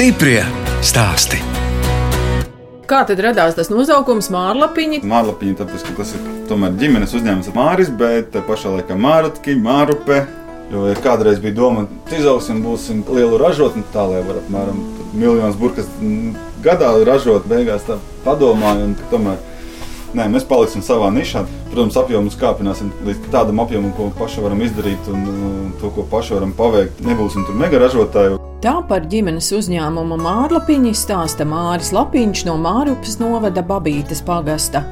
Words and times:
Stiprie 0.00 0.40
stāsti. 0.80 1.36
Kā 2.88 3.02
tad 3.04 3.18
radās 3.20 3.52
tas 3.58 3.68
nosaukums 3.68 4.30
Mārlapiņa? 4.32 5.02
Mārlapiņa, 5.04 5.58
tāpēc, 5.58 5.84
ka 5.90 5.96
tas 5.98 6.14
ir 6.16 6.22
tomēr 6.48 6.72
ģimenes 6.80 7.12
uzņēmums 7.18 7.50
Māris, 7.52 7.90
bet 8.00 8.38
pašā 8.48 8.72
laikā 8.78 8.96
Mārutki, 8.96 9.58
Mārupe. 9.60 10.22
Jo 10.72 10.86
ja 10.88 10.96
kādreiz 11.04 11.44
bija 11.44 11.58
doma, 11.58 11.84
ka 12.08 12.16
izaugsim, 12.16 12.64
būsim 12.64 13.04
lielu 13.12 13.42
ražotni, 13.44 13.84
tā 13.92 14.06
lai 14.08 14.24
var 14.24 14.40
apmēram 14.40 14.80
miljonus 15.12 15.60
burkas 15.60 15.92
gadā 16.64 16.94
ražot. 17.04 17.44
Beigās 17.52 17.84
tā 17.84 18.00
padomāju, 18.24 18.88
un 18.88 18.98
tomēr 19.12 19.36
Nē, 20.16 20.24
mēs 20.32 20.48
paliksim 20.48 20.80
savā 20.82 21.12
nišā. 21.12 21.44
Protams, 21.70 22.00
apjomus 22.00 22.40
kāpināsim 22.40 22.88
līdz 23.04 23.28
tādam 23.30 23.60
apjomam, 23.62 23.92
ko 23.94 24.08
paši 24.16 24.48
varam 24.48 24.64
izdarīt, 24.64 25.12
un 25.12 25.28
uh, 25.28 25.64
to, 25.78 25.92
ko 25.94 26.08
paši 26.08 26.40
varam 26.40 26.56
paveikt. 26.56 27.04
Nebūsim 27.04 27.44
tur 27.46 27.60
mega 27.60 27.84
ražotāji. 27.84 28.39
Tā 28.60 28.74
par 28.84 29.06
ģimenes 29.08 29.46
uzņēmumu 29.56 30.18
Mārlapiņu 30.20 30.90
stāsta 30.92 31.46
Māris 31.48 31.94
Lapiņš 31.96 32.42
no 32.44 32.58
Mārupas 32.60 33.14
novada 33.16 33.62
Babītes 33.64 34.20
pagasta. 34.20 34.82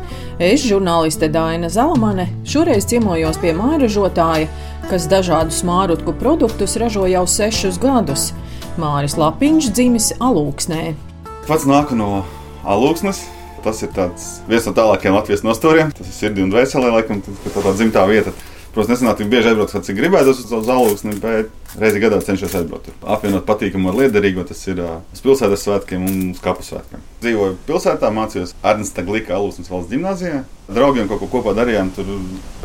Es, 0.40 0.62
žurnāliste 0.64 1.28
Daina 1.28 1.68
Zalamane, 1.68 2.30
šoreiz 2.48 2.86
ciemojos 2.88 3.36
pie 3.42 3.52
māražotāja, 3.58 4.48
kas 4.88 5.04
dažādus 5.12 5.60
mārutku 5.68 6.16
produktus 6.16 6.78
ražo 6.80 7.04
jau 7.12 7.26
sešus 7.28 7.76
gadus. 7.82 8.30
Māris 8.80 9.18
Lapiņš 9.20 9.68
dzimis 9.76 10.10
Alūksnē. 10.16 10.94
Pats 11.44 11.68
nāku 11.68 12.00
no 12.00 12.24
Alūksnes. 12.64 13.20
Tas 13.60 13.84
ir 13.84 13.92
viens 14.48 14.64
no 14.64 14.72
tālākajiem 14.80 15.20
Latvijas 15.20 15.44
nostūriem. 15.44 15.92
Tas 15.92 16.08
ir 16.08 16.16
sirdī 16.22 16.46
un 16.46 16.56
dvēselē, 16.56 16.96
laikam, 16.96 17.20
tā 17.20 17.52
tā 17.52 17.76
dzimtā 17.76 18.08
vieta. 18.08 18.32
Protams, 18.72 18.94
nesenāk 18.94 19.20
tik 19.20 19.28
bieži 19.28 19.52
aizbraukt, 19.52 19.76
cik 19.84 20.00
gribētos 20.00 20.40
uz 20.46 20.52
zālūksni, 20.64 21.20
bet 21.20 21.52
reizi 21.76 22.00
gadā 22.00 22.18
cenšos 22.24 22.54
aizbraukt. 22.56 22.88
Apvienot 23.04 23.44
patīkamu 23.48 23.90
ar 23.90 23.98
liederīgu, 24.00 24.44
tas 24.48 24.60
ir 24.70 24.80
uz 24.80 25.22
pilsētas 25.24 25.64
svētkiem 25.66 26.06
un 26.08 26.18
uz 26.32 26.40
kapu 26.44 26.64
svētkiem. 26.64 27.02
Dzīvoju 27.22 27.58
pilsētā, 27.68 28.10
mācījos 28.14 28.54
Ernsta 28.64 29.04
Glika 29.06 29.36
Alūsnes 29.36 29.68
valsts 29.72 29.92
gimnājā. 29.92 30.42
Draugiem 30.68 31.08
kaut 31.10 31.22
ko 31.22 31.30
kopā 31.38 31.54
darījām, 31.56 31.90
tur 31.96 32.08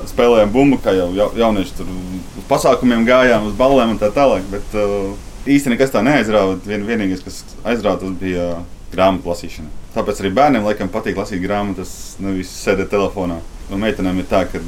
spēlējām 0.10 0.54
bumbu, 0.54 0.80
kā 0.84 0.96
jau 0.96 1.10
jaunieši 1.16 1.78
tur 1.80 1.92
uz 1.92 2.48
pasākumiem 2.50 3.06
gājām, 3.08 3.50
uz 3.50 3.58
ballēm 3.60 3.96
un 3.96 4.02
tā 4.02 4.12
tālāk. 4.16 4.48
Bet 4.52 4.78
uh, 4.80 5.12
īstenībā 5.48 5.78
nekas 5.78 5.96
tā 5.96 6.04
neaizrāva. 6.06 6.58
Vien, 6.68 6.88
vienīgais, 6.88 7.24
kas 7.26 7.44
aizrāva, 7.64 8.02
tas 8.04 8.16
bija 8.20 8.50
uh, 8.58 8.64
grāmatu 8.94 9.32
lasīšana. 9.32 9.72
Tāpēc 9.94 10.24
arī 10.24 10.32
bērniem 10.34 10.66
laikam 10.68 10.92
patīk 10.94 11.20
lasīt 11.20 11.44
grāmatas, 11.44 12.16
nevis 12.24 12.52
sēdēt 12.64 12.92
telefonā. 12.94 13.40
Un 13.72 13.82
meitenēm 13.82 14.20
ir 14.20 14.28
tā, 14.30 14.44
ka 14.50 14.62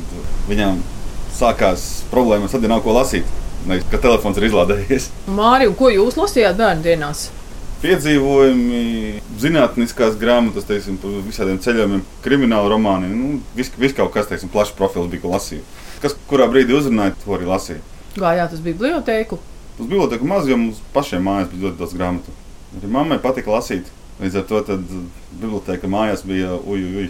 viņām 0.49 0.79
sākās 1.35 2.05
problēmas, 2.11 2.53
tad 2.55 2.63
ir 2.63 2.71
nav 2.71 2.83
ko 2.85 2.95
lasīt. 2.95 3.27
Ne, 3.65 3.79
ka 3.89 3.97
telefons 3.97 4.37
ir 4.37 4.45
izlādējies. 4.45 5.09
Mārija, 5.33 5.73
ko 5.77 5.89
jūs 5.89 6.17
lasījāt 6.19 6.57
bērnu 6.59 6.85
dienās? 6.85 7.23
Piedzīvojumi, 7.81 8.81
zinātniskās 9.41 10.15
grāmatas, 10.21 10.67
teiksim, 10.69 10.99
par 11.01 11.15
visādiem 11.25 11.57
ceļojumiem, 11.61 12.03
krimināla 12.25 12.69
romāni. 12.71 13.09
Nu, 13.09 13.39
Viss 13.57 13.73
vis 13.81 13.93
kaut 13.97 14.13
kas, 14.13 14.29
teiksim, 14.29 14.51
plašs 14.53 14.73
profils 14.77 15.09
bija, 15.09 15.23
ko 15.23 15.33
lasīju. 15.33 15.65
Kas 16.03 16.15
kurā 16.29 16.47
brīdī 16.51 16.77
uzrunāja, 16.77 17.15
to 17.23 17.33
arī 17.37 17.49
lasīju. 17.49 17.81
Gājāt 18.15 18.53
uz 18.55 18.61
bibliotēku? 18.65 19.39
Uz 19.75 19.81
bibliotēku 19.81 20.29
maz, 20.29 20.49
jo 20.49 20.59
mums 20.61 20.81
pašiem 20.95 21.25
mājās 21.25 21.49
bija 21.51 21.65
ļoti 21.65 21.81
daudz 21.81 21.97
grāmatu. 21.97 22.35
Arī 22.77 22.91
mammai 22.91 23.17
patika 23.23 23.53
lasīt. 23.53 23.89
Līdz 24.21 24.39
ar 24.39 24.45
to 24.47 24.77
biblioteka 25.41 25.89
mājās 25.91 26.23
bija 26.27 26.53
ujuj. 26.61 27.09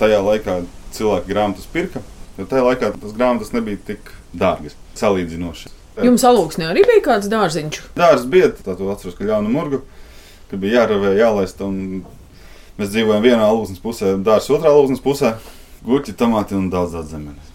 Tajā 0.00 0.18
laikā 0.24 0.56
cilvēki 0.96 1.30
grāmatas 1.30 1.68
pirka, 1.70 2.02
jo 2.40 2.48
tajā 2.48 2.64
laikā 2.66 2.90
tas 2.96 3.14
grāmatas 3.14 3.52
nebija 3.54 3.78
tik 3.92 4.10
dārgas, 4.34 4.74
salīdzinoši. 4.98 5.81
Jums 6.00 6.24
alūksnē 6.24 6.70
arī 6.70 6.86
bija 6.88 7.04
kāds 7.04 7.28
dārziņš? 7.28 7.80
Dārzs 7.98 8.24
bija, 8.32 8.48
tā 8.56 8.72
to 8.78 8.88
atceros, 8.92 9.16
ka 9.18 9.26
ļaunu 9.28 9.52
murgu, 9.52 9.82
ka 10.48 10.56
bija 10.60 10.82
jāravē, 10.82 11.12
jālaist. 11.18 11.60
Mēs 12.80 12.88
dzīvojam 12.94 13.24
vienā 13.26 13.44
alūksnes 13.44 13.82
pusē, 13.82 14.14
dārzs 14.24 14.48
otrā 14.54 14.72
alūksnes 14.72 15.02
pusē, 15.04 15.34
gurķi, 15.84 16.14
tomāti 16.16 16.56
un 16.56 16.70
daudz, 16.72 16.94
daudz 16.96 17.12
zemes. 17.12 17.50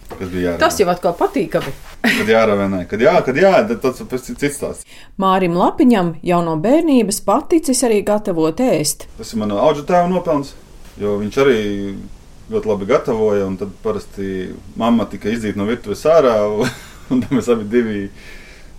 Tas 0.58 0.78
jau 0.78 0.86
atkal 0.88 1.16
patīkami. 1.18 1.72
kad 2.02 2.30
jāravenē, 2.30 2.84
kad 2.88 3.02
jā, 3.02 3.16
kad 3.26 3.36
jā, 3.36 3.52
tas 3.82 4.00
ir 4.00 4.38
cits 4.38 4.56
stāsts. 4.56 4.86
Mārim 5.20 5.58
Lapiņam 5.58 6.14
jau 6.24 6.38
no 6.46 6.54
bērnības 6.62 7.20
paticis 7.26 7.82
arī 7.86 8.00
gatavot 8.06 8.62
ēst. 8.62 9.08
Tas 9.18 9.34
ir 9.34 9.42
mana 9.42 9.58
auga 9.62 9.82
tēva 9.86 10.08
nopelns, 10.10 10.54
jo 10.98 11.18
viņš 11.20 11.40
arī 11.42 11.58
ļoti 12.48 12.70
labi 12.70 12.88
gatavoja. 12.88 13.50
Tad 13.60 13.74
parasti 13.84 14.30
mamma 14.78 15.06
tika 15.10 15.30
izdzīta 15.34 15.60
no 15.60 15.68
virtuves 15.68 16.06
ārā. 16.08 16.38
Un 17.12 17.24
mēs 17.32 17.48
abi 17.52 17.68
divi 17.70 18.08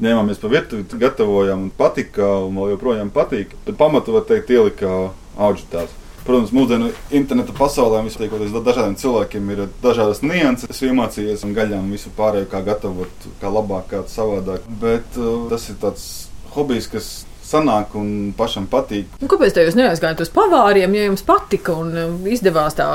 ņēmāmies 0.04 0.40
pa 0.42 0.52
virtuvi, 0.52 0.86
gatavojām, 1.02 1.68
un 1.68 1.72
patika, 1.76 2.28
un 2.46 2.60
vēl 2.60 2.76
joprojām 2.76 3.10
patīk. 3.14 3.56
Bet 3.66 3.80
pamatu 3.80 4.16
var 4.16 4.28
teikt, 4.30 4.54
ielika 4.54 5.10
audzētājs. 5.40 5.96
Protams, 6.28 6.52
mūsdienu 6.54 6.92
interneta 7.16 7.56
pasaulē 7.58 8.04
vispārīgoties 8.06 8.52
dažādiem 8.54 8.98
cilvēkiem 9.00 9.54
ir 9.54 9.62
dažādas 9.82 10.20
nianses. 10.22 10.70
Es 10.70 10.84
iemācījos 10.86 11.46
un 11.48 11.56
gaļām 11.58 11.88
visu 11.96 12.12
pārējo, 12.18 12.50
kā 12.52 12.62
gatavot, 12.68 13.28
kā 13.42 13.52
labāk, 13.54 13.88
kā 13.94 14.04
savādāk. 14.12 14.68
Bet 14.82 15.18
uh, 15.18 15.48
tas 15.50 15.70
ir 15.72 15.80
tāds 15.82 16.06
hobijs, 16.54 16.90
kas 16.92 17.10
sanāk 17.50 17.96
un 17.98 18.34
pašam 18.38 18.68
patīk. 18.70 19.10
Un 19.24 19.32
kāpēc 19.32 19.58
jūs 19.58 19.78
neaizgājāt 19.80 20.22
uz 20.22 20.32
pavāriem, 20.34 20.94
ja 20.94 21.08
jums 21.08 21.26
patika 21.26 21.74
un 21.80 22.28
izdevās 22.30 22.78
tā 22.78 22.88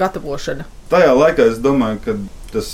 gatavošana? 0.00 0.66
Tajā 0.92 1.14
laikā 1.16 1.48
es 1.54 1.62
domāju, 1.64 2.02
ka 2.04 2.18
tas 2.52 2.68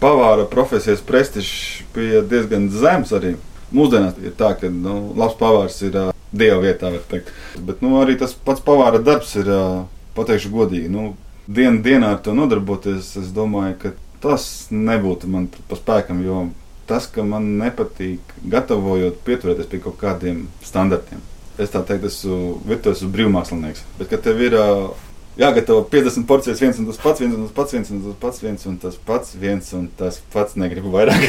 pavāra 0.00 0.46
profesijas 0.50 1.02
prestižs 1.04 1.82
bija 1.94 2.24
diezgan 2.26 2.68
zems 2.72 3.12
arī. 3.16 3.36
Mūsdienās 3.70 4.16
ir 4.24 4.34
tā, 4.38 4.54
ka 4.58 4.70
nu, 4.72 5.12
labs 5.18 5.36
pavārs 5.38 5.76
ir 5.86 5.96
uh, 5.96 6.12
dieva 6.34 6.58
vietā, 6.64 6.90
var 6.90 7.04
teikt. 7.10 7.30
Bet 7.62 7.84
nu, 7.84 7.94
arī 8.02 8.16
tas 8.18 8.32
pats 8.34 8.62
pavāra 8.66 8.98
darbs 8.98 9.36
ir, 9.38 9.50
uh, 9.54 9.84
pateikšu 10.16 10.50
godīgi, 10.54 10.90
nu, 10.90 11.12
dienu 11.46 11.82
dienā 11.84 12.16
ar 12.16 12.22
to 12.24 12.34
nodarboties. 12.34 13.12
Es 13.20 13.30
domāju, 13.34 13.76
ka 13.84 13.92
tas 14.24 14.44
nebūtu 14.74 15.30
man 15.30 15.46
pa 15.68 15.78
spēkam, 15.78 16.24
jo 16.26 16.48
tas, 16.90 17.06
ka 17.06 17.22
man 17.22 17.46
nepatīk 17.60 18.34
gatavojot, 18.50 19.20
pieturēties 19.26 19.70
pie 19.70 19.82
kaut 19.84 20.00
kādiem 20.00 20.48
standartiem. 20.66 21.22
Es 21.60 21.70
tā 21.70 21.84
teiktu, 21.86 22.10
esmu 22.10 22.40
virtuves 22.66 23.04
brīvmākslinieks. 23.14 23.84
Bet, 24.00 24.08
kad 24.10 24.24
tev 24.24 24.40
ir 24.42 24.56
uh, 24.58 24.90
jāgatavo 25.38 25.84
50 25.92 26.26
porcijas, 26.26 26.60
viens 26.62 26.78
un 26.80 26.88
tas 26.88 26.98
pats, 27.00 27.20
viens 27.22 27.34
un 27.36 27.46
tas 27.46 27.54
pats, 27.54 27.72
viens 27.74 27.90
un 27.92 28.02
tas 28.02 28.16
pats, 28.22 28.42
viens 28.42 28.66
un 28.66 28.76
tas 28.82 28.98
pats, 29.06 29.34
viens 29.38 29.72
un 29.76 29.88
tas 29.98 30.20
pats, 30.32 30.56
negribu 30.58 30.92
vairāk. 30.94 31.26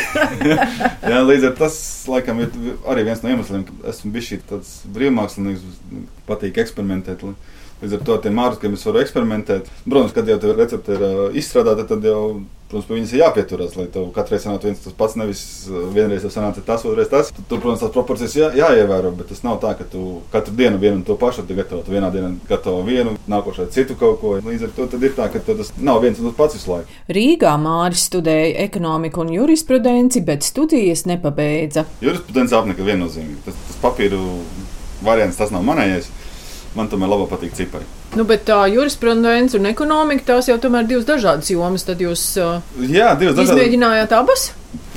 Jā, 1.12 1.22
līdz 1.28 1.50
ar 1.52 1.58
tas, 1.60 1.78
laikam, 2.12 2.42
ir 2.44 2.78
arī 2.90 3.06
viens 3.08 3.24
no 3.24 3.34
iemesliem, 3.34 3.66
ka 3.68 3.92
esmu 3.94 4.14
bijis 4.16 4.46
tāds 4.50 4.74
brīvmākslinieks, 4.96 5.82
patīk 6.30 6.62
eksperimentēt. 6.66 7.26
Līdz 7.82 7.98
ar 7.98 8.02
to 8.06 8.16
ar 8.16 8.22
tiem 8.22 8.36
mārciņiem 8.38 8.78
es 8.78 8.84
varu 8.86 9.02
eksperimentēt. 9.02 9.70
Protams, 9.86 10.14
kad 10.14 10.28
jau 10.30 10.38
tā 10.42 10.52
recepte 10.54 10.98
ir 10.98 11.06
uh, 11.06 11.22
izstrādāta, 11.38 11.88
tad 11.90 12.06
jau 12.06 12.20
protams, 12.72 12.88
pie 12.88 12.98
viņas 12.98 13.14
ir 13.14 13.22
jāpieturās, 13.22 13.76
lai 13.78 13.88
tev 13.92 14.08
katru 14.16 14.36
reizi 14.36 14.48
sanātu 14.48 14.70
viens 14.70 14.82
tas 14.84 14.96
pats. 14.98 15.18
Nevis 15.20 15.44
vienreiz 15.96 16.26
tev 16.26 16.34
sanāca 16.34 16.64
tas, 16.66 16.86
otrreiz 16.88 17.12
tas. 17.12 17.32
Tur, 17.36 17.60
protams, 17.60 17.84
tās 17.84 17.94
proporcijas 17.94 18.38
jā, 18.38 18.50
jāievēro, 18.58 19.12
bet 19.18 19.32
tas 19.32 19.44
nav 19.46 19.60
tā, 19.64 19.74
ka 19.80 19.88
tu 19.92 20.22
katru 20.34 20.56
dienu 20.58 20.80
vienu 20.82 21.00
un 21.00 21.06
to 21.08 21.18
pašu 21.20 21.46
gatavo. 21.50 21.84
Tu 21.86 21.96
vienā 21.96 22.12
dienā 22.14 22.32
gatavo 22.50 22.82
vienu, 22.88 23.18
nākošais 23.32 23.74
citu 23.76 23.98
kaut 24.00 24.22
ko. 24.24 24.38
Līdz 24.46 24.68
ar 24.70 24.74
to 24.78 25.02
ir 25.02 25.16
tā, 25.18 25.28
ka 25.34 25.44
tas 25.52 25.74
nav 25.78 26.02
viens 26.04 26.20
un 26.22 26.32
tas 26.32 26.38
pats 26.40 26.58
visu 26.60 26.72
laiku. 26.72 26.98
Rīgā 27.12 27.54
Māris 27.62 28.08
studēja 28.10 28.66
ekonomiku 28.66 29.26
un 29.26 29.36
jurisprudenci, 29.36 30.24
bet 30.26 30.48
studijas 30.48 31.06
nepabeidza. 31.10 31.86
Jurisprudence 32.02 32.58
apnika 32.58 32.88
viennozīmīgi. 32.88 33.44
Tas, 33.46 33.62
tas 33.68 33.84
papīru 33.84 34.22
variants 35.06 35.40
tas 35.40 35.54
nav 35.54 35.66
manējais 35.66 36.10
man 36.76 36.90
tomēr 36.92 37.12
labāk 37.12 37.32
patīk 37.34 37.56
cipari. 37.58 37.88
Nu, 38.16 38.26
bet 38.28 38.44
tā 38.48 38.60
jurisprudence 38.72 39.58
un 39.60 39.70
ekonomika 39.70 40.34
tās 40.34 40.50
jau 40.52 40.58
tomēr 40.62 40.88
divas 40.90 41.08
dažādas 41.08 41.52
jomas. 41.52 41.86
Tad 41.88 42.02
jūs 42.04 42.26
uh, 42.42 42.60
Jā, 42.82 43.14
dažādas. 43.20 43.50
izmēģinājāt 43.50 44.16
abas? 44.18 44.50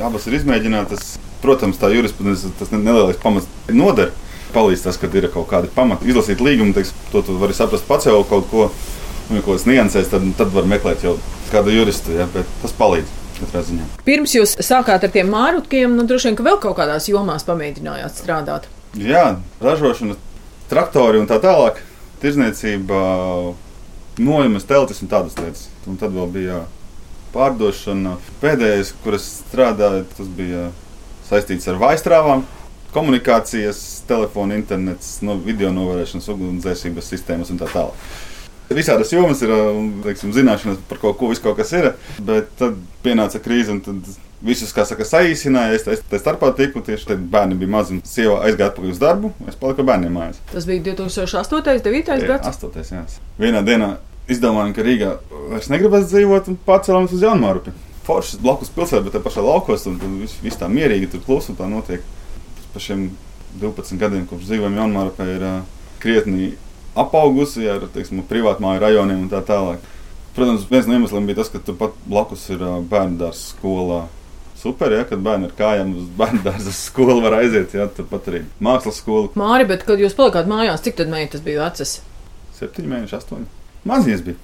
Abas 0.03 0.27
ir 0.31 0.39
izmēģinātas. 0.41 1.15
Protams, 1.45 1.77
tā 1.77 1.91
jurisprudence 1.93 2.49
tas 2.59 2.71
nelielais 2.73 3.19
pamats 3.21 3.49
noder. 3.69 4.15
Palīdz 4.55 4.85
tas, 4.87 4.99
kad 5.03 5.15
ir 5.19 5.27
kaut 5.35 5.49
kādi 5.51 5.69
pamati. 5.75 6.07
Izlasīt 6.09 6.41
līgumu, 6.41 6.73
teiks, 6.77 6.95
to 7.11 7.25
tu 7.27 7.35
vari 7.41 7.57
saprast 7.57 7.87
pats 7.89 8.07
jau 8.07 8.21
kaut 8.29 8.47
ko, 8.53 8.69
nu, 9.29 9.41
kaut 9.43 9.51
kādas 9.51 9.67
niansēs, 9.67 10.09
tad, 10.13 10.25
tad 10.39 10.55
var 10.55 10.69
meklēt 10.71 11.03
jau 11.05 11.17
kādu 11.51 11.75
juristu, 11.75 12.15
ja, 12.15 12.29
bet 12.33 12.49
tas 12.63 12.75
palīdz. 12.79 13.21
Pirms 14.07 14.33
jūs 14.37 14.55
sākāt 14.63 15.05
ar 15.05 15.11
tiem 15.11 15.27
mārutkiem, 15.35 15.97
nu, 15.99 16.07
droši 16.07 16.31
vien, 16.31 16.37
ka 16.39 16.47
vēl 16.47 16.61
kaut 16.63 16.79
kādās 16.79 17.11
jomās 17.11 17.43
pamēģinājāt 17.49 18.23
strādāt. 18.23 18.71
Jā, 18.95 19.41
ražošana 19.61 20.15
traktori 20.75 21.21
un 21.23 21.29
tā 21.31 21.39
tālāk, 21.43 21.79
tirzniecība, 22.23 23.01
nojumas, 24.19 24.67
teltis 24.67 25.03
un 25.05 25.11
tādas 25.13 25.37
lietas. 25.39 25.69
Un 25.87 25.99
tad 26.01 26.15
vēl 26.15 26.31
bija 26.35 26.65
pārdošana. 27.35 28.17
Pēdējais, 28.43 28.95
kuras 29.05 29.27
strādāja, 29.45 30.05
tas 30.17 30.31
bija 30.35 30.69
saistīts 31.29 31.69
ar 31.71 31.81
vaistrāvām, 31.81 32.45
komunikācijas, 32.95 33.81
telefona, 34.09 34.59
internets, 34.59 35.17
no 35.27 35.37
video 35.43 35.73
novērēšanas, 35.75 36.31
ugunsdzēsības 36.35 37.11
sistēmas 37.15 37.51
un 37.55 37.61
tā 37.63 37.71
tālāk. 37.73 38.07
Visādas 38.75 39.13
jomas 39.13 39.43
ir 39.45 39.53
teiksim, 40.07 40.33
zināšanas 40.35 40.79
par 40.89 40.99
kaut 41.03 41.19
ko, 41.21 41.29
kaut 41.45 41.59
kas 41.59 41.71
ir. 41.77 41.91
Bet 42.25 42.55
tad 42.59 42.79
pienāca 43.05 43.39
krīze, 43.43 43.75
un 43.75 43.83
tad 43.85 44.15
visus, 44.45 44.73
kā 44.77 44.85
saka, 44.89 45.07
saīsināja. 45.09 45.79
Es 45.79 46.03
tā 46.09 46.21
starpā 46.21 46.53
tiku, 46.57 46.83
tieši 46.85 47.11
tad 47.13 47.23
bērni 47.33 47.59
bija 47.61 47.73
mazi. 47.77 48.01
Sieva 48.09 48.43
aizgāja 48.47 48.73
atpakaļ 48.73 48.93
uz 48.93 49.01
darbu, 49.03 49.33
es 49.49 49.59
paliku 49.61 49.87
bērniem 49.87 50.15
mājās. 50.15 50.41
Tas 50.53 50.69
bija 50.69 50.85
2008. 50.93 51.59
un 51.59 51.67
2009. 51.69 52.27
gads. 52.29 52.65
8. 52.65 52.93
Jā. 52.93 53.05
Vienā 53.41 53.65
dienā 53.67 53.91
izdomājām, 54.31 54.75
ka 54.77 54.85
Rīgā 54.85 55.11
vairs 55.51 55.71
negribas 55.73 56.09
dzīvot 56.11 56.51
un 56.53 56.59
pārcēlāmies 56.67 57.17
uz 57.17 57.25
Jaunmārupi. 57.25 57.75
Foršs 58.05 58.41
blakus 58.45 58.73
pilsētā, 58.73 59.05
bet 59.07 59.17
te 59.17 59.23
pašā 59.25 59.45
laukos, 59.45 59.87
un 59.89 60.01
viss 60.21 60.41
vis 60.45 60.59
tā 60.61 60.69
mierīgi 60.69 61.09
tur 61.13 61.25
klusi 61.25 61.53
un 61.53 61.61
tā 61.61 61.69
notiek. 61.71 62.05
Šiem 62.75 63.07
12 63.63 64.01
gadiem, 64.01 64.25
kopš 64.29 64.49
dzīvojam 64.49 64.81
Jaunmārupē, 64.81 65.27
ir 65.37 65.45
uh, 65.47 65.59
krietni 66.03 66.53
apaugusi 66.99 67.69
ar 67.71 67.87
teiksim, 67.95 68.23
privātmāju 68.29 68.83
rajoniem 68.83 69.25
un 69.25 69.31
tā 69.33 69.41
tālāk. 69.47 69.83
Protams, 70.35 70.67
viens 70.71 70.89
no 70.89 70.97
iemesliem 70.97 71.29
bija 71.29 71.41
tas, 71.43 71.51
ka 71.53 71.63
turpat 71.63 71.95
blakus 72.11 72.49
ir 72.51 72.63
bērnu 72.91 73.21
dārza 73.21 73.53
skolā. 73.53 74.01
Super, 74.59 74.93
ja, 74.95 75.03
kad 75.09 75.21
bērni 75.25 75.51
ar 75.51 75.55
kājām 75.59 75.91
uz 75.99 76.07
bērnu 76.19 76.41
dārza 76.45 76.73
skolu 76.73 77.19
var 77.25 77.41
aiziet. 77.41 77.75
Ja, 77.77 77.89
turpat 77.91 78.31
arī 78.31 78.45
mākslas 78.63 79.01
skola. 79.03 79.33
Māri, 79.39 79.67
bet 79.69 79.85
kad 79.89 80.01
jūs 80.01 80.17
palikāt 80.17 80.49
mājās, 80.51 80.85
cik 80.87 80.97
tad 81.01 81.11
meitas 81.13 81.43
bija 81.45 81.67
vecas? 81.67 81.99
Septiņi 82.57 82.91
mēneši, 82.93 83.17
astoņi. 83.19 83.49
Maziņas 83.91 84.25
bija. 84.25 84.41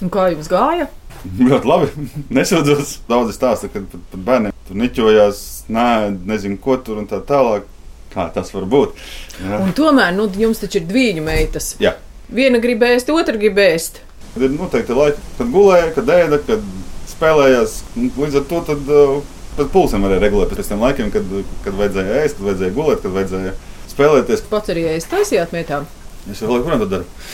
Un 0.00 0.12
kā 0.14 0.28
jums 0.32 0.48
gāja? 0.50 0.86
Ļoti 1.50 1.68
labi. 1.68 2.06
Nesūdzos. 2.38 3.00
Daudz 3.10 3.34
stāsta, 3.36 3.68
ka 3.72 3.82
pat, 3.82 4.06
pat 4.12 4.24
bērniem 4.30 4.56
tur 4.68 4.78
niķojās, 4.78 5.42
nē, 5.74 5.88
nezinu, 6.30 6.60
ko 6.62 6.78
tur 6.78 7.02
un 7.02 7.10
tā 7.10 7.20
tālāk. 7.26 7.66
Kā 8.10 8.24
tas 8.34 8.48
var 8.50 8.64
būt? 8.66 8.96
Jā. 9.38 9.58
Un 9.62 9.74
tomēr 9.78 10.14
nu, 10.16 10.24
jums 10.34 10.58
taču 10.58 10.80
ir 10.80 10.86
divi 10.88 11.22
meitas. 11.22 11.76
Jā. 11.78 11.92
Viena 12.30 12.58
grib 12.62 12.82
ēst, 12.82 13.10
otra 13.14 13.38
grib 13.38 13.58
ēst. 13.62 14.00
Ir 14.38 14.50
noteikti 14.54 14.94
laiki, 14.94 15.22
kad 15.38 15.52
gulēja, 15.54 15.92
kad 15.94 16.10
ēda, 16.16 16.40
kad 16.46 16.64
spēlējās. 17.10 17.76
Līdz 17.98 18.40
ar 18.40 18.48
to 18.50 18.60
tad, 18.66 18.90
tad 19.60 19.70
pulsam 19.74 20.04
varēja 20.06 20.24
regulēt 20.24 20.52
pēc 20.56 20.72
tiem 20.72 20.84
laikiem, 20.84 21.12
kad, 21.14 21.32
kad 21.66 21.76
vajadzēja 21.78 22.20
ēst, 22.24 22.38
kad 22.38 22.48
vajadzēja 22.48 22.76
gulēt, 22.76 23.02
kad 23.04 23.16
vajadzēja 23.16 23.54
spēlēties. 23.92 24.44
Pats 24.50 24.72
arī 24.72 24.86
ēst 24.94 25.12
taisījāt 25.12 25.54
mietām. 25.56 25.88
Es 26.30 26.40
jau 26.42 26.50
joprojām 26.52 26.82
to 26.84 26.88
daru. 26.90 27.28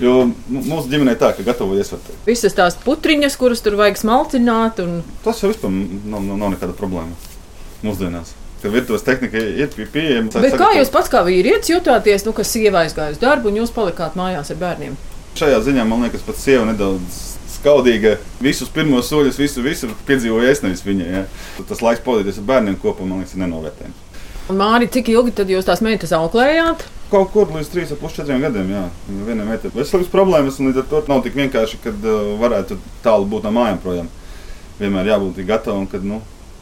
Jo 0.00 0.16
mūsu 0.52 0.90
ģimenē 0.92 1.14
tā, 1.20 1.30
ka 1.36 1.44
gatavojas 1.44 1.86
iesvērt. 1.86 2.10
Visas 2.26 2.56
tās 2.56 2.76
putriņas, 2.82 3.36
kuras 3.40 3.64
tur 3.64 3.78
vajag 3.80 4.00
smalcināt. 4.02 4.82
Un... 4.84 4.98
Tas 5.24 5.40
jau 5.40 5.52
vispār 5.52 5.72
nav, 5.72 6.20
nav, 6.20 6.34
nav 6.36 6.52
nekāda 6.56 6.76
problēma 6.76 7.16
mūsdienās 7.84 8.34
ka 8.66 8.70
virtuves 8.72 9.04
tehnika 9.06 9.38
ir 9.38 9.70
pieejama. 9.92 10.42
Bet 10.42 10.56
kā 10.58 10.72
jūs 10.78 10.90
pats 10.90 11.10
kā 11.12 11.20
vīrietis 11.26 11.70
jutāties, 11.70 12.24
nu, 12.26 12.32
ka 12.34 12.42
sieva 12.46 12.82
aizgāja 12.82 13.14
uz 13.14 13.20
darbu 13.22 13.52
un 13.52 13.60
jūs 13.60 13.70
palikāt 13.74 14.16
mājās 14.18 14.50
ar 14.50 14.58
bērniem? 14.58 14.96
Šajā 15.36 15.60
ziņā 15.68 15.84
man 15.86 16.06
liekas, 16.06 16.24
pat 16.26 16.40
sieva 16.40 16.64
nedaudz 16.66 17.35
skaudīga. 17.56 18.16
Visus 18.42 18.70
pirmos 18.72 19.10
soļus, 19.10 19.38
visu, 19.40 19.64
visu 19.64 19.90
piedzīvoju 20.08 20.50
es 20.50 20.62
nevis 20.64 20.84
viņai. 20.86 21.06
Ja. 21.12 21.22
Tas 21.68 21.82
laiks 21.84 22.04
pavadīties 22.04 22.42
ar 22.42 22.50
bērniem 22.50 22.76
kopā, 22.82 23.06
man 23.06 23.22
liekas, 23.22 23.34
ir 23.36 23.44
nenovērtējams. 23.44 24.02
Māri, 24.56 24.86
cik 24.92 25.08
ilgi 25.10 25.32
tad 25.34 25.50
jūs 25.50 25.66
tās 25.66 25.82
meitas 25.82 26.12
auklējāt? 26.14 26.84
Kaut 27.10 27.32
kur 27.32 27.50
līdz 27.50 27.72
3,5-4 27.72 28.38
gadiem. 28.44 28.70
Jā, 28.76 28.84
vienam 29.26 29.50
meitai 29.50 29.72
veselības 29.74 30.12
problēmas, 30.12 30.60
un 30.60 30.70
līdz 30.70 30.82
ar 30.82 30.88
to 30.90 31.02
nav 31.10 31.24
tik 31.24 31.34
vienkārši, 31.38 31.80
kad 31.82 32.06
uh, 32.06 32.32
varētu 32.38 32.78
tālu 33.02 33.26
būt 33.30 33.46
no 33.46 33.52
mājām 33.56 33.82
projām. 33.82 34.10
Vienmēr 34.78 35.10
jābūt 35.10 35.42
gatavam, 35.48 35.88
kad 35.90 36.06
nu, 36.06 36.20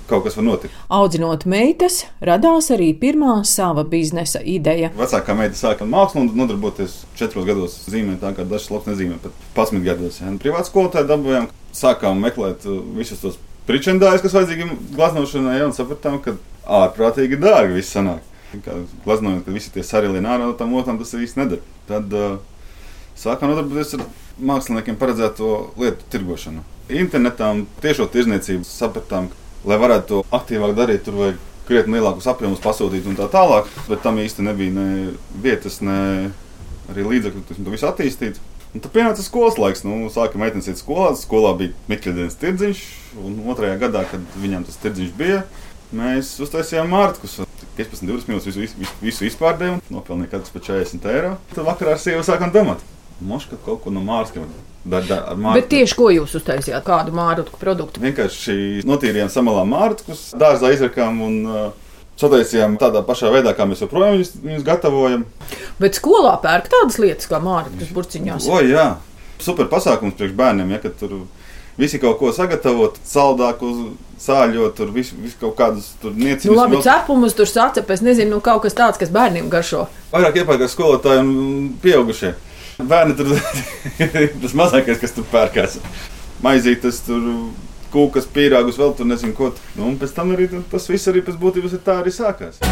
kaut 0.09 0.25
kas 0.27 0.37
var 0.39 0.47
notikt. 0.47 0.75
Audzinot 0.93 1.47
meitas, 1.51 2.03
radās 2.25 2.71
arī 2.75 2.91
pirmā 3.01 3.37
sava 3.49 3.85
biznesa 3.89 4.43
ideja. 4.43 4.91
Vecākā 4.99 5.37
meita 5.39 5.59
sāka 5.59 5.89
mākslu 5.89 6.25
un 6.25 6.31
nodarboties 6.39 7.01
četros 7.19 7.47
gados 7.49 7.77
zīmēt, 7.89 8.21
tā 8.23 8.35
kā 8.37 8.47
dažs 8.49 8.71
labs 8.73 8.91
nezīmē, 8.91 9.19
pat 9.23 9.45
11 9.56 9.85
gados. 9.87 10.21
Ja. 10.21 10.33
Privāts 10.43 10.73
skolotāju 10.73 11.09
dabūjām, 11.11 11.49
sākām 11.75 12.21
meklēt 12.25 12.67
uh, 12.69 12.81
visus 12.99 13.23
tos 13.23 13.39
pričendājus, 13.69 14.25
kas 14.25 14.37
vajadzīgi 14.37 14.69
glaznošanai, 14.95 15.59
ja, 15.61 15.69
un 15.69 15.77
sapratām, 15.77 16.21
ka 16.25 16.37
ārprātīgi 16.83 17.41
dārgi 17.41 17.79
viss 17.79 17.95
sanāk. 17.97 18.25
Glaznojot, 19.05 19.43
ka 19.47 19.55
visi 19.55 19.73
tie 19.75 19.83
sarilien 19.83 20.29
ārā 20.31 20.47
no 20.47 20.53
tam 20.59 20.77
otram, 20.79 21.01
tas 21.01 21.17
īsti 21.17 21.41
nedara. 21.41 21.65
Tad 21.89 22.12
uh, 22.15 22.37
sākām 23.19 23.51
nodarboties 23.51 23.97
ar 23.99 24.05
māksliniekiem 24.39 24.99
paredzēto 25.01 25.51
lietu 25.81 26.06
tirgošanu. 26.12 26.62
Internetā 26.93 27.49
tiešo 27.83 28.06
tirzniecību 28.12 28.67
sapratām, 28.69 29.31
ka 29.33 29.44
lai 29.69 29.81
varētu 29.81 30.08
to 30.11 30.22
aktīvāk 30.34 30.75
darīt, 30.76 31.05
tur 31.06 31.19
vajag 31.20 31.43
krietni 31.69 31.99
lielākus 31.99 32.28
apjomus 32.28 32.62
pasūtīt 32.64 33.06
un 33.08 33.16
tā 33.19 33.28
tālāk. 33.32 33.69
Bet 33.88 34.02
tam 34.05 34.20
īsti 34.20 34.44
nebija 34.44 34.75
ne 34.75 34.88
vietas, 35.44 35.81
ne 35.84 35.99
arī 36.93 37.06
līdzekļu, 37.08 37.44
kas 37.49 37.61
to 37.61 37.72
visu 37.72 37.88
attīstīt. 37.88 38.40
Un 38.75 38.82
tad 38.82 38.90
pienāca 38.94 39.22
skolas 39.22 39.56
laiks. 39.61 39.84
Nu, 39.87 40.08
sāka 40.12 40.38
meitenes 40.40 40.69
iet 40.69 40.81
skolā. 40.81 41.12
Skolā 41.19 41.55
bija 41.58 41.75
Mikls 41.90 42.37
tirdziņš, 42.40 42.82
un 43.22 43.38
otrajā 43.52 43.78
gadā, 43.84 44.02
kad 44.11 44.38
viņam 44.43 44.66
tas 44.66 44.81
tirdziņš 44.82 45.12
bija, 45.19 45.44
mēs 45.94 46.34
uztaisījām 46.43 46.90
mārciņus. 46.90 47.44
15, 47.75 48.06
20 48.06 48.31
minūtes 48.31 48.46
visu, 48.46 48.60
visu, 48.78 48.99
visu 49.02 49.26
izpārdevām, 49.26 49.81
nopelnīja 49.90 50.37
katrs 50.37 50.52
par 50.55 50.62
40 50.62 51.08
eiro. 51.10 51.32
Tad 51.55 51.67
vakarā 51.67 51.96
ar 51.96 52.02
sievu 52.02 52.22
sākām 52.26 52.52
domāt, 52.55 52.82
moška 53.19 53.58
kaut 53.64 53.82
ko 53.82 53.94
no 53.94 54.02
mārciņiem. 54.06 54.74
Da, 54.84 55.00
da, 55.00 55.19
Bet 55.54 55.70
tieši 55.72 55.96
ko 55.96 56.10
jūs 56.12 56.34
uztaisījāt? 56.36 56.84
Kādu 56.84 57.14
mārciņu 57.16 57.56
produktu? 57.60 58.02
Vienkārši 58.04 58.82
notīrījām 58.84 59.31
samalā 59.32 59.62
mārciņus, 59.69 60.26
dārzā 60.36 60.75
izrakām 60.75 61.22
un 61.25 61.38
uh, 61.48 61.62
sataisījām 62.20 62.76
tādā 62.81 63.00
pašā 63.06 63.32
veidā, 63.32 63.54
kā 63.56 63.64
mēs 63.69 63.81
joprojām 63.81 64.19
viņus, 64.19 64.34
viņus 64.44 64.66
gatavojam. 64.66 65.25
Bet 65.81 65.96
skolā 65.96 66.36
pērk 66.42 66.69
tādas 66.72 67.00
lietas 67.00 67.31
kā 67.31 67.40
mārciņas 67.42 67.94
burciņās. 67.96 68.50
O, 68.52 68.60
jā, 68.60 68.90
super 69.42 69.72
pasākums 69.72 70.19
priekš 70.19 70.36
bērniem, 70.36 70.76
ja 70.76 70.92
tur 71.00 71.22
visi 71.81 71.98
kaut 72.02 72.20
ko 72.20 72.31
sagatavot, 72.34 73.00
saldāku, 73.08 73.72
sāļot, 74.20 74.76
tur 74.78 74.92
visu, 74.94 75.16
visu 75.20 75.40
kaut 75.40 75.56
kādus 75.58 75.90
nieciņus. 76.04 76.50
Nu, 76.52 76.58
labi, 76.60 76.81
cepumus 76.84 77.34
tur 77.36 77.50
sacep, 77.50 77.90
es 77.90 78.04
nezinu, 78.04 78.36
nu, 78.36 78.40
kaut 78.44 78.62
kas 78.64 78.76
tāds, 78.78 79.00
kas 79.00 79.12
bērniem 79.14 79.50
garšo. 79.52 79.86
Vairāk 80.12 80.42
iepērkās 80.42 80.76
skolotāji 80.76 81.25
un 81.25 81.72
pieaugušie. 81.82 82.34
Bērni 82.79 83.15
tur 83.19 83.31
tas 84.43 84.56
mazākais, 84.59 85.00
kas 85.03 85.15
tur 85.15 85.26
pērkās. 85.31 85.79
Maizītes, 86.44 87.00
tur 87.06 87.23
kūkas, 87.94 88.26
pīrāgus, 88.35 88.79
vēl 88.81 88.94
tur 88.99 89.09
nezinu, 89.09 89.35
ko. 89.38 89.53
Nu, 89.79 89.88
un 89.93 89.99
pēc 90.00 90.15
tam 90.17 90.35
arī 90.35 90.50
tas 90.73 90.91
viss 90.91 91.11
arī 91.12 91.23
pēc 91.26 91.38
būtības 91.41 91.79
ir 91.79 91.85
tā 91.87 92.00
arī 92.03 92.15
sākās. 92.15 92.63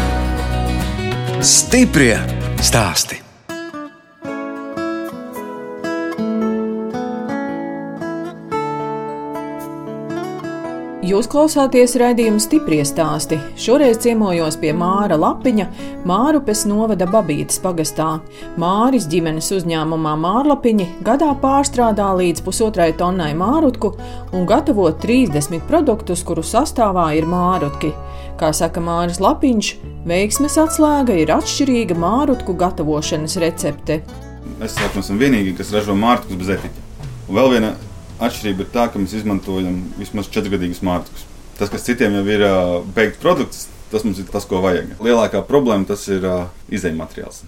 Stiprie 1.43 2.17
stāsti! 2.63 3.22
Jūs 11.03 11.27
klausāties 11.27 11.97
raidījuma 11.99 12.39
stipri 12.39 12.77
stāstī. 12.87 13.35
Šoreiz 13.59 13.97
ciemojos 14.05 14.55
pie 14.61 14.69
Māra 14.71 15.17
Lapiņa, 15.19 15.65
Mārupes 16.07 16.61
novada 16.63 17.03
Babītas 17.11 17.59
pagastā. 17.59 18.21
Māris 18.55 19.09
ģimenes 19.11 19.51
uzņēmumā 19.57 20.13
Mārlapiņi 20.23 20.87
gadā 21.03 21.33
pārstrādā 21.43 22.07
līdz 22.21 22.45
pusotrai 22.47 22.93
tonnai 22.95 23.33
mārutku 23.35 23.91
un 24.31 24.47
gatavo 24.47 24.87
30 25.03 25.67
produktus, 25.67 26.23
kuru 26.23 26.39
sastāvā 26.39 27.09
ir 27.19 27.27
mārutki. 27.27 27.91
Kā 28.39 28.55
saka 28.55 28.79
Māris 28.79 29.19
Lapiņš, 29.19 29.75
veiksmes 30.07 30.55
atslēga 30.63 31.19
ir 31.19 31.35
atšķirīga 31.35 31.99
mārutku 31.99 32.55
gatavošanas 32.55 33.41
recepte. 33.43 34.05
Es 34.63 34.79
esmu 34.79 35.19
vienīgais, 35.19 35.59
kas 35.59 35.75
ražo 35.75 35.99
mārutkus 35.99 36.39
bez 36.39 36.55
etiķa. 36.61 36.91
Un 37.27 37.35
vēl 37.35 37.57
viena 37.57 37.75
Atšķirība 38.23 38.63
ir 38.63 38.69
tā, 38.71 38.87
ka 38.91 39.01
mēs 39.01 39.15
izmantojam 39.19 39.81
vismaz 39.99 40.29
četrgadīgus 40.31 40.83
mārciņus. 40.85 41.25
Tas, 41.57 41.69
kas 41.69 41.85
citiem 41.85 42.15
jau 42.17 42.23
ir 42.31 42.45
uh, 42.47 42.77
beigts 42.95 43.19
produkts, 43.21 43.67
tas 43.91 44.05
mums 44.07 44.21
ir 44.21 44.29
tas, 44.31 44.47
ko 44.49 44.61
vajag. 44.63 44.95
Lielākā 45.03 45.43
problēma 45.45 45.87
tas 45.89 46.05
ir 46.09 46.25
uh, 46.25 46.47
izējuma 46.73 47.03
materiāls. 47.03 47.43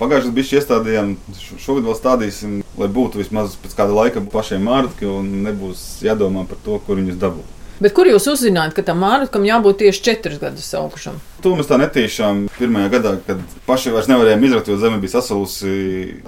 Pagājušajā 0.00 0.32
gadā 0.32 0.56
iestādījām, 0.56 1.14
šogad 1.60 1.88
vēl 1.88 1.96
stādīsim, 1.98 2.60
lai 2.80 2.88
būtu 2.88 3.20
vismaz 3.20 3.58
pēc 3.60 3.74
kāda 3.76 3.96
laika 3.96 4.22
pašiem 4.32 4.64
mārciņi 4.64 5.10
un 5.12 5.32
nebūs 5.44 5.82
jādomā 6.06 6.46
par 6.48 6.62
to, 6.64 6.78
kur 6.86 7.00
viņus 7.02 7.20
dabūt. 7.20 7.59
Bet 7.80 7.94
kur 7.96 8.08
jūs 8.10 8.26
uzzinājāt, 8.28 8.74
ka 8.76 8.84
tam 8.84 8.98
mārciņam 9.00 9.46
jābūt 9.48 9.78
tieši 9.80 10.02
četrus 10.04 10.40
gadus 10.42 10.66
augšam? 10.76 11.16
To 11.40 11.54
mēs 11.56 11.70
tā 11.70 11.78
netīšām 11.80 12.42
pirmajā 12.58 12.90
gadā, 12.92 13.14
kad 13.24 13.40
paši 13.64 13.94
vairs 13.94 14.10
nevarējām 14.10 14.44
izrakt, 14.44 14.68
jo 14.68 14.76
zeme 14.80 15.00
bija 15.00 15.14
sasalusi. 15.14 15.72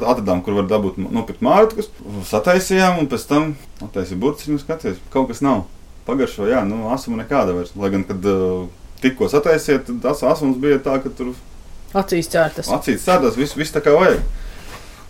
Atradām, 0.01 0.41
kur 0.45 0.57
var 0.57 0.71
dabūt 0.71 0.97
nopirkt 1.03 1.45
mārciņus, 1.45 1.91
sataisījām 2.31 3.03
un 3.03 3.11
pēc 3.13 3.29
tam 3.29 3.51
attaisījām 3.85 4.23
burciņu 4.25 4.57
un 4.57 4.63
skatījāmies, 4.65 5.03
kaut 5.13 5.29
kas 5.29 5.45
nav. 5.45 5.67
Pagaršo, 6.09 6.49
jā, 6.49 6.65
nu, 6.67 6.87
asuma 6.91 7.21
nekāda 7.21 7.53
vairs. 7.55 7.77
Lai 7.79 7.93
gan, 7.93 8.07
kad 8.09 8.25
uh, 8.27 8.65
tikko 9.05 9.29
sataisījāt, 9.31 9.85
tad 9.91 10.01
tas 10.09 10.25
asums 10.33 10.57
bija 10.63 10.81
tā, 10.83 10.97
ka 11.05 11.13
tur 11.13 11.35
acīs 11.93 12.33
cērtas. 12.33 12.73
Acīs 12.73 13.05
cērtas, 13.05 13.37
viss, 13.37 13.59
viss 13.61 13.75
tā 13.75 13.85
kā 13.85 13.93
vajag. 13.93 14.25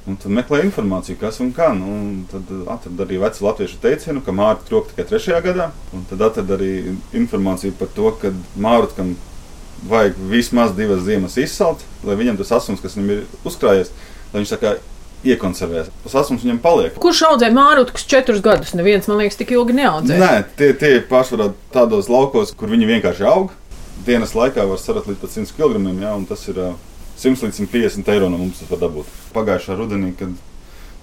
Un 0.03 0.17
tad 0.19 0.33
meklēja 0.35 0.67
informāciju, 0.67 1.15
kas 1.21 1.39
un 1.45 1.53
kā. 1.55 1.69
Nu, 1.79 1.87
un 1.95 2.23
tad 2.31 2.49
atrada 2.75 3.05
arī 3.05 3.21
vecu 3.23 3.45
latviešu 3.47 3.79
teicienu, 3.85 4.23
ka 4.27 4.35
mārciņa 4.35 4.67
trok 4.67 4.89
tikai 4.91 5.07
trešajā 5.13 5.43
gadā. 5.45 5.69
Un 5.95 6.03
tad 6.11 6.25
atrada 6.27 6.57
arī 6.59 6.97
informāciju 7.15 7.77
par 7.79 7.93
to, 7.95 8.11
ka 8.19 8.33
mārciņam 8.59 9.13
vajag 9.89 10.19
vismaz 10.31 10.75
divas 10.75 11.05
ziemas 11.07 11.39
izsalt, 11.39 11.83
lai 12.07 12.19
viņam 12.19 12.39
tas 12.41 12.51
asums, 12.59 12.83
kas 12.83 12.97
viņam 12.99 13.15
ir 13.15 13.47
uzkrājies, 13.47 13.91
lai 14.33 14.43
viņš 14.43 14.53
tā 14.55 14.59
kā 14.63 14.75
iekonservēs. 15.23 15.91
Tas 16.05 16.19
asums 16.25 16.43
viņam 16.43 16.59
paliek. 16.63 16.99
Kurš 17.03 17.25
audzē 17.31 17.51
mārutkus 17.55 18.07
četrus 18.11 18.43
gadus? 18.43 18.75
Neviens, 18.79 19.07
man 19.11 19.23
liekas, 19.23 19.39
tik 19.39 19.55
ilgi 19.55 19.79
neaudzē. 19.79 20.19
Nē, 20.19 20.33
tie, 20.59 20.73
tie 20.79 20.97
ir 20.99 21.05
pārsvarā 21.11 21.53
tādos 21.75 22.11
laukos, 22.11 22.55
kur 22.59 22.71
viņi 22.73 22.91
vienkārši 22.91 23.27
aug. 23.31 23.55
Dienas 24.07 24.35
laikā 24.35 24.67
var 24.67 24.81
sarat 24.83 25.07
līdz 25.07 25.23
pat 25.23 25.37
100 25.37 25.55
kg, 25.55 25.79
ja, 26.03 26.17
un 26.19 26.27
tas 26.27 26.43
ir 26.51 26.59
uh, 26.59 26.73
100 27.23 27.47
līdz 27.47 27.61
150 27.63 28.11
eiro 28.15 28.31
no 28.33 28.41
mums 28.41 28.61
tas 28.61 28.71
var 28.73 28.83
dabūt. 28.83 29.15
Pagājušā 29.37 29.79
rudenī, 29.79 30.13
kad 30.19 30.35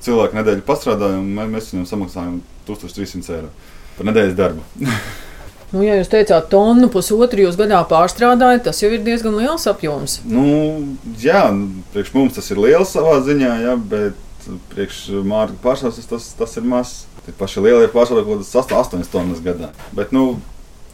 cilvēki 0.05 0.39
nedēļu 0.39 0.67
pastrādāja, 0.67 1.23
mēs 1.23 1.71
viņiem 1.73 1.87
samaksājām 1.89 2.37
1300 2.67 3.35
eiro 3.39 3.49
par 3.97 4.11
nedēļas 4.11 4.37
darbu. 4.39 4.67
Nu, 5.69 5.83
ja 5.85 5.99
jūs 5.99 6.09
teicāt, 6.09 6.47
tonu 6.49 6.87
pusotru 6.89 7.43
jūs 7.43 7.57
gadā 7.59 7.83
pārstrādājat, 7.85 8.63
tas 8.65 8.79
jau 8.81 8.89
ir 8.89 9.03
diezgan 9.05 9.35
liels 9.37 9.67
apjoms. 9.69 10.15
Nu, 10.25 10.45
jā, 11.21 11.43
priekš 11.93 12.09
mums 12.15 12.39
tas 12.39 12.49
ir 12.49 12.61
liels 12.63 12.89
savā 12.95 13.19
ziņā, 13.21 13.51
jā, 13.67 13.75
bet 13.91 14.47
priekš 14.71 15.03
mārciņu 15.29 15.61
pārstāvs 15.61 16.09
tas, 16.09 16.31
tas 16.39 16.57
ir 16.57 16.65
mazs. 16.65 17.03
Tie 17.27 17.35
paši 17.37 17.61
lielie 17.61 17.91
pārstāvji 17.93 18.25
kaut 18.25 18.41
kādas 18.41 18.73
8 18.89 19.13
tonnas 19.13 19.43
gadā. 19.45 19.69
Bet, 19.93 20.09
nu, 20.15 20.39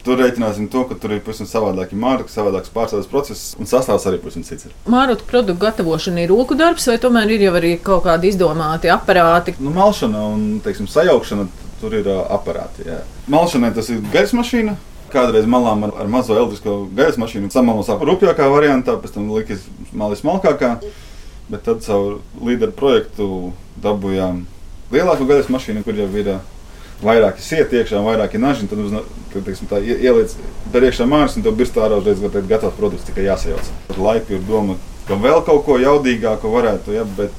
Tur 0.05 0.19
rēķināsim 0.21 0.67
to, 0.69 0.83
ka 0.85 0.93
tur 1.01 1.15
ir 1.15 1.21
pavisam 1.25 1.47
savādāki 1.49 1.97
mārciņi, 1.97 2.29
savādāks 2.29 2.69
pārstrādes 2.73 3.07
process 3.09 3.55
un 3.57 3.65
sastāvs 3.65 4.03
arī 4.05 4.19
pavisam 4.21 4.43
cits. 4.45 4.67
Mārutu 4.85 5.25
produktu 5.25 5.57
gatavošana 5.63 6.21
ir 6.21 6.29
roku 6.29 6.53
darbs, 6.59 6.85
vai 6.91 6.99
tomēr 7.01 7.33
ir 7.33 7.47
jau 7.47 7.55
arī 7.57 7.71
kaut 7.81 8.03
kādi 8.05 8.29
izdomāti 8.29 8.91
aparāti? 8.93 9.55
Nu, 9.57 9.73
malšana 9.73 10.21
un 10.35 10.45
teiksim, 10.61 10.85
sajaukšana 10.93 11.47
tur 11.81 11.97
ir 11.97 12.05
ā, 12.05 12.19
aparāti. 12.37 12.85
Jā. 12.85 12.99
Malšanai 13.33 13.73
tas 13.73 13.89
ir 13.89 14.05
gaisa 14.13 14.37
mašīna. 14.37 14.77
Kādreiz 15.09 15.49
malām 15.49 15.87
ar, 15.87 15.97
ar 16.03 16.07
mazo 16.11 16.37
elektrisko 16.37 16.77
gaisa 16.93 17.21
mašīnu 17.25 17.49
samalos 17.53 17.89
rupjākā 17.89 18.45
variantā, 18.51 18.99
pēc 19.01 19.17
tam 19.17 19.33
likas 19.33 19.65
malis 19.93 20.21
smalkākā. 20.21 20.75
Bet 21.49 21.65
tad 21.65 21.81
caur 21.85 22.19
līderu 22.45 22.77
projektu 22.77 23.31
dabūjām 23.81 24.43
lielāku 24.93 25.25
gaisa 25.29 25.53
mašīnu, 25.53 25.81
kur 25.85 25.97
jau 25.97 26.13
ir 26.13 26.37
ā, 27.01 27.05
vairāki 27.05 27.41
sieti 27.41 27.75
iekšā, 27.81 27.99
un 27.99 28.05
vairāki 28.05 28.39
naži. 28.39 28.67
Tad, 28.67 28.79
tad 29.33 29.43
teiksim, 29.45 29.67
tā 29.67 29.81
ie- 29.83 29.99
ieliec 29.99 30.35
par 30.71 30.81
iekšā 30.81 31.07
mājas, 31.07 31.35
un 31.37 31.43
tev 31.43 31.55
birst 31.55 31.75
ārā 31.75 31.97
uzreiz 31.99 32.19
tev 32.19 32.47
gatavs 32.47 32.75
produkts, 32.77 33.05
tikai 33.05 33.23
jāsajauc. 33.27 33.71
Ar 33.89 33.97
laiku 33.97 34.33
ir 34.33 34.39
doma, 34.47 34.75
ka 35.07 35.13
vēl 35.15 35.43
kaut 35.45 35.65
ko 35.65 35.77
jaudīgāku 35.77 36.51
varētu, 36.51 36.93
ja, 36.93 37.03
bet 37.03 37.31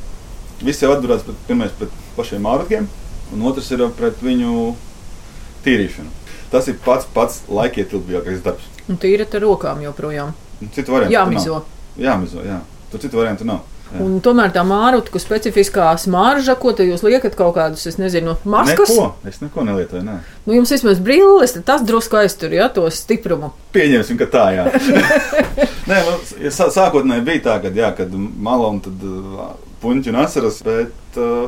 viss 0.63 0.81
jau 0.83 0.93
atdurās 0.93 1.23
pret, 1.23 1.37
pirmais 1.49 1.71
pret 1.79 1.91
pašiem 2.17 2.43
ārotiem, 2.47 2.87
un 3.33 3.43
otrs 3.43 3.71
ir 3.71 3.89
pret 3.97 4.21
viņu 4.23 4.75
tīrīšanu. 5.65 6.11
Tas 6.51 6.69
ir 6.69 6.77
pats 6.85 7.07
pats 7.13 7.41
laikietilpīgākais 7.51 8.43
darbs. 8.45 8.63
Un 8.89 8.97
tīra 9.03 9.27
ar 9.27 9.41
rokām 9.43 9.81
joprojām. 9.83 10.33
Citu 10.73 10.93
variantu 10.95 11.13
tur 11.13 11.19
Jāmizo. 11.19 11.63
Jāmizo, 11.99 12.45
jā. 12.47 12.61
Tur 12.91 13.01
citu 13.03 13.17
variantu 13.19 13.45
nav. 13.45 13.61
Un 14.03 14.17
tomēr 14.21 14.51
tā 14.53 14.65
mārutku 14.67 15.21
specifiskā 15.23 15.93
smarža, 16.01 16.57
ko 16.59 16.73
te 16.77 16.85
jūs 16.89 17.05
liekat 17.07 17.37
kaut 17.39 17.55
kādus, 17.55 17.87
es 17.87 18.01
nezinu, 18.01 18.35
maskas. 18.45 18.91
Neko, 18.91 19.07
es 19.31 19.39
neko 19.41 19.65
nelietoju. 19.69 20.03
Nē. 20.05 20.17
Nu, 20.47 20.57
jums 20.57 20.73
vismaz 20.75 20.99
brilles, 21.03 21.55
tas 21.65 21.85
drusku 21.87 22.19
aiztur, 22.19 22.53
ja, 22.53 22.67
to 22.69 22.85
stiprumu. 22.91 23.53
Pieņemsim, 23.77 24.19
ka 24.21 24.27
tā, 24.33 24.47
jā. 24.59 24.67
Nē, 25.91 26.01
nu, 26.09 26.17
ja 26.43 26.53
sā- 26.55 26.73
sākotnēji 26.75 27.27
bija 27.29 27.45
tā, 27.47 27.61
ka, 27.63 27.71
jā, 27.79 27.93
kad 27.97 28.13
malā 28.17 28.73
un 28.75 28.83
tad 28.85 29.07
puņķi 29.85 30.13
un 30.13 30.21
asaras, 30.25 30.59
bet 30.67 31.21
uh, 31.23 31.47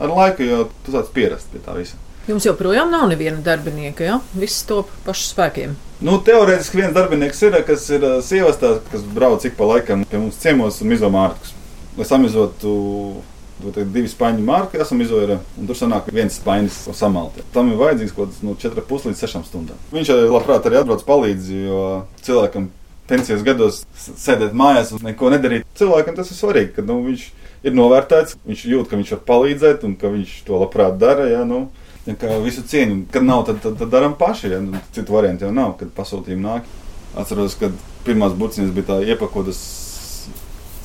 ar 0.00 0.16
laiku 0.16 0.48
jau 0.48 0.64
tu 0.86 0.94
sāc 0.94 1.12
pierast 1.14 1.52
pie 1.52 1.60
tā 1.64 1.76
visa. 1.76 2.00
Jums 2.24 2.46
joprojām 2.48 2.88
nav 2.88 3.10
neviena 3.10 3.42
darbinieka, 3.44 4.06
ja? 4.06 4.14
Viss 4.32 4.64
top 4.64 4.88
pašu 5.04 5.26
spēkiem. 5.34 5.74
Nu, 6.04 6.16
teorētiski 6.24 6.78
viens 6.80 6.94
darbinieks 6.96 7.42
ir, 7.44 7.58
kas 7.68 7.84
ir 7.92 8.06
sievas, 8.24 8.56
tā, 8.60 8.78
kas 8.88 9.04
brauc 9.16 9.44
ik 9.44 9.58
pa 9.58 9.68
laikam 9.68 10.06
pie 10.08 10.22
mums 10.22 10.40
ciemos 10.40 10.80
un 10.80 10.88
mizo 10.94 11.10
mārciņus. 11.12 11.53
Lai 11.94 12.06
samizotu 12.08 12.74
divi 13.62 14.08
spaiņu 14.10 14.42
mārciņu, 14.44 14.82
esam 14.82 15.02
izvēlējušies, 15.04 15.58
un 15.60 15.68
tur 15.68 15.78
sanāk 15.78 16.08
viens 16.12 16.38
spainis 16.40 16.80
samalti. 16.98 17.44
Tam 17.54 17.70
ir 17.70 17.78
vajadzīgs 17.78 18.16
kaut 18.16 18.32
kas 18.32 18.42
no 18.42 18.56
4,5 18.58 19.10
līdz 19.10 19.22
6 19.22 19.46
stundām. 19.50 19.78
Viņš 19.94 20.10
arī 20.14 20.24
labprāt 20.32 20.66
arī 20.66 20.80
atbrauc 20.80 21.04
palīdzi, 21.06 21.60
jo 21.68 21.84
cilvēkam 22.26 22.68
pensijas 23.08 23.44
gados 23.46 23.84
sēdēt 24.00 24.56
mājās 24.56 24.90
un 24.96 25.06
neko 25.06 25.30
nedarīt. 25.36 25.68
Cilvēkam 25.78 26.18
tas 26.18 26.32
ir 26.32 26.40
svarīgi, 26.40 26.74
ka 26.76 26.84
nu, 26.88 26.98
viņš 27.06 27.24
ir 27.64 27.78
novērtēts, 27.78 28.40
viņš 28.48 28.66
jūt, 28.72 28.90
ka 28.90 28.98
viņš 28.98 29.14
var 29.14 29.24
palīdzēt 29.30 29.86
un 29.86 29.96
ka 30.00 30.10
viņš 30.12 30.36
to 30.48 30.60
labprāt 30.60 30.98
dara. 31.00 31.30
Ja, 31.30 31.46
nu, 31.48 31.68
Ja 32.04 32.34
visu 32.44 32.60
cieņu, 32.68 33.06
kad 33.12 33.24
nav, 33.24 33.46
tad, 33.48 33.62
tad, 33.64 33.78
tad 33.80 33.88
darām 33.88 34.12
paši. 34.18 34.50
Ja? 34.52 34.58
Nu, 34.60 34.76
Citu 34.92 35.14
variantu 35.14 35.46
jau 35.46 35.54
nav, 35.56 35.70
kad 35.80 35.88
pasūtījumi 35.96 36.44
nāk. 36.44 36.66
Atceros, 37.16 37.54
kad 37.56 37.72
pirmās 38.04 38.34
burciņas 38.36 38.74
bija 38.76 38.90
tā 38.90 38.98
iepakotas 39.14 39.60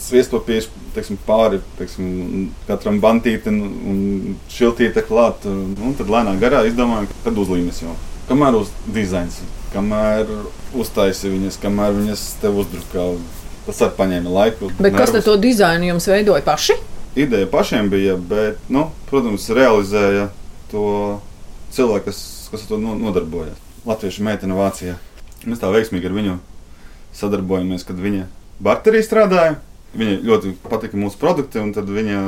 sviestopieši 0.10 0.70
teiksim, 0.96 1.20
pāri 1.28 1.60
teiksim, 1.78 2.50
katram 2.68 3.00
bantītam 3.04 3.60
un 3.62 4.00
šiltīte 4.52 5.04
klāt. 5.08 5.46
Un 5.50 5.96
tad 5.98 6.10
lēnām 6.12 6.40
garā 6.42 6.64
izdomājām, 6.70 7.10
kad 7.24 7.40
uzlīmes 7.44 7.84
jau. 7.84 7.96
Kamēr 8.30 8.60
uz 8.60 8.72
dizains, 8.94 9.40
kamēr 9.74 10.30
uztaisīja 10.78 11.34
viņas, 11.34 11.60
kamēr 11.64 11.96
viņas 11.98 12.26
tev 12.44 12.60
uzdrukā. 12.64 13.08
Tas 13.66 13.82
arī 13.86 13.98
paņēma 14.00 14.34
laiku. 14.34 14.70
Bet 14.80 14.96
kas 14.96 15.12
nervus. 15.14 15.26
to 15.28 15.36
dizainu 15.42 15.92
jums 15.92 16.08
veidoja 16.10 16.42
paši? 16.46 16.78
Ideja 17.20 17.48
pašiem 17.50 17.90
bija, 17.90 18.16
bet, 18.18 18.58
nu, 18.70 18.88
protams, 19.10 19.46
realizēja 19.54 20.30
to 20.72 21.20
cilvēku, 21.76 22.10
kas, 22.10 22.22
kas 22.52 22.66
to 22.70 22.78
no- 22.82 22.96
nodarbojas. 22.98 23.58
Latviešu 23.86 24.24
meitene 24.26 24.58
Vācijā. 24.58 24.96
Mēs 25.46 25.62
tā 25.62 25.70
veiksmīgi 25.74 26.10
ar 26.10 26.16
viņu 26.18 26.38
sadarbojamies, 27.16 27.86
kad 27.88 28.00
viņa 28.02 28.26
barterī 28.64 29.02
strādāja. 29.06 29.58
Viņai 29.98 30.18
ļoti 30.26 30.56
patika 30.68 30.98
mūsu 31.00 31.18
produkti, 31.22 31.62
un 31.62 31.72
tad 31.74 31.90
viņa 31.90 32.20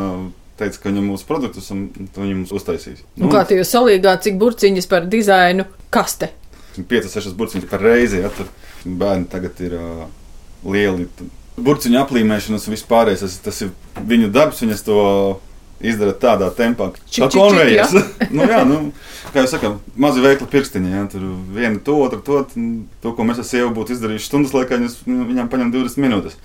teica, 0.61 0.79
ka 0.81 0.89
viņa 0.89 1.03
mūsu 1.05 1.27
produktus 1.29 1.69
un 1.73 1.87
to 2.13 2.23
viņa 2.23 2.37
mums 2.39 2.53
uztaisīs. 2.55 3.03
Nu, 3.19 3.29
kā 3.33 3.43
tie 3.49 3.59
jūs 3.59 3.73
salīgāt, 3.73 4.23
cik 4.25 4.39
burciņas 4.41 4.89
par 4.89 5.05
dizainu 5.09 5.67
kaste? 5.93 6.31
5, 6.77 7.11
6 7.11 7.37
burciņus 7.37 7.69
par 7.69 7.83
reizi. 7.83 8.21
Ja, 8.23 8.31
tur 8.33 8.49
bērni 8.85 9.29
tagad 9.31 9.61
ir 9.63 9.77
uh, 9.77 10.03
lieli. 10.65 11.07
Burciņu 11.61 11.99
aplīmēšanas 12.01 12.67
un 12.67 12.75
vispārējais. 12.77 13.25
Tas, 13.25 13.39
tas 13.45 13.63
ir 13.65 13.73
viņu 14.07 14.31
darbs. 14.33 14.61
Viņas 14.63 14.85
to 14.87 14.99
izdara 15.81 16.13
tādā 16.13 16.51
tempā, 16.53 16.91
čik, 17.09 17.27
konvejas. 17.33 17.93
nu, 18.35 18.45
jā, 18.45 18.61
nu, 18.69 18.79
kā 19.33 19.43
jau 19.43 19.51
sakām, 19.55 19.79
mazi 19.99 20.23
veikli 20.23 20.47
pirkstiņi. 20.51 20.93
Ja, 20.93 21.05
tur 21.11 21.25
viena 21.55 21.81
to, 21.83 21.97
otru 22.05 22.21
to. 22.25 22.43
un 22.59 22.69
To, 23.03 23.15
ko 23.17 23.25
mēs 23.27 23.41
ar 23.41 23.47
sievu 23.47 23.73
būtu 23.75 23.97
izdarījuši 23.97 24.29
stundas 24.29 24.53
laikā, 24.55 24.77
viņas, 24.77 25.01
viņām 25.07 25.49
paņem 25.51 25.73
20 25.73 26.05
minūtes. 26.05 26.37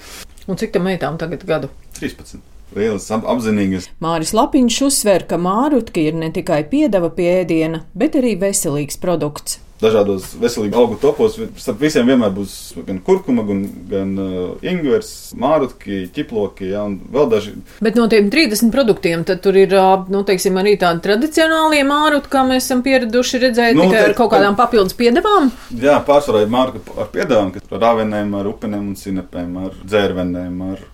Un 0.46 0.58
cik 0.58 0.74
tam 0.74 0.86
meitām 0.86 1.18
tagad 1.18 1.42
gadu? 1.46 1.70
13. 1.98 2.38
Lielas, 2.76 3.06
ap, 3.14 3.26
apzinīgas. 3.30 3.88
Māris 4.02 4.32
Lapiņš 4.36 4.80
uzsver, 4.88 5.24
ka 5.26 5.38
mārutki 5.38 6.08
ir 6.10 6.18
ne 6.18 6.32
tikai 6.34 6.60
piedeva 6.70 7.10
pie 7.14 7.28
ēdiena, 7.40 7.84
bet 7.94 8.18
arī 8.18 8.34
veselīgs 8.38 8.98
produkts. 9.02 9.60
Dažādos 9.76 10.30
veselīgos 10.40 10.78
augu 10.80 10.94
topos 11.02 11.34
starp 11.60 11.82
visiem 11.84 12.06
vienmēr 12.08 12.30
būs 12.32 12.52
gan 12.86 12.96
kurkuma, 13.04 13.42
gan, 13.44 13.58
gan 13.90 14.12
uh, 14.16 14.54
ingvers, 14.64 15.10
mārutki, 15.36 15.98
ķiploki 16.16 16.70
ja, 16.70 16.84
un 16.88 16.94
vēl 17.12 17.26
daži 17.28 17.52
Bet 17.84 17.98
no 18.00 18.06
tiem 18.08 18.30
30 18.32 18.72
produktiem 18.72 19.24
tad 19.28 19.42
tur 19.44 19.58
ir 19.60 19.74
ā, 19.76 19.84
nu, 20.08 20.22
teiksim, 20.24 20.56
arī 20.62 20.78
tādi 20.80 21.04
tradicionālie 21.04 21.82
mārutki, 21.84 22.32
kā 22.32 22.46
mēs 22.48 22.64
esam 22.64 22.80
pieraduši 22.86 23.42
redzēt, 23.44 23.76
Nu, 23.76 23.84
tikai 23.90 24.00
te- 24.00 24.08
ar 24.08 24.14
kaut 24.22 24.32
kādām 24.32 24.56
papildus 24.56 24.96
piedevām. 24.96 25.50
Jā, 25.76 25.98
pārsvarā 26.08 26.46
ir 26.46 26.52
mārka 26.56 26.80
ar 26.96 27.10
piedāvājumu, 27.12 27.52
kas 27.58 27.68
ar 27.76 27.84
rāvenēm, 27.84 28.32
ar 28.40 28.48
upēm 28.54 28.78
un 28.80 28.94
sinepēm, 28.96 29.58
ar 29.66 29.76
dzērvenēm, 29.84 30.62
ar 30.72 30.84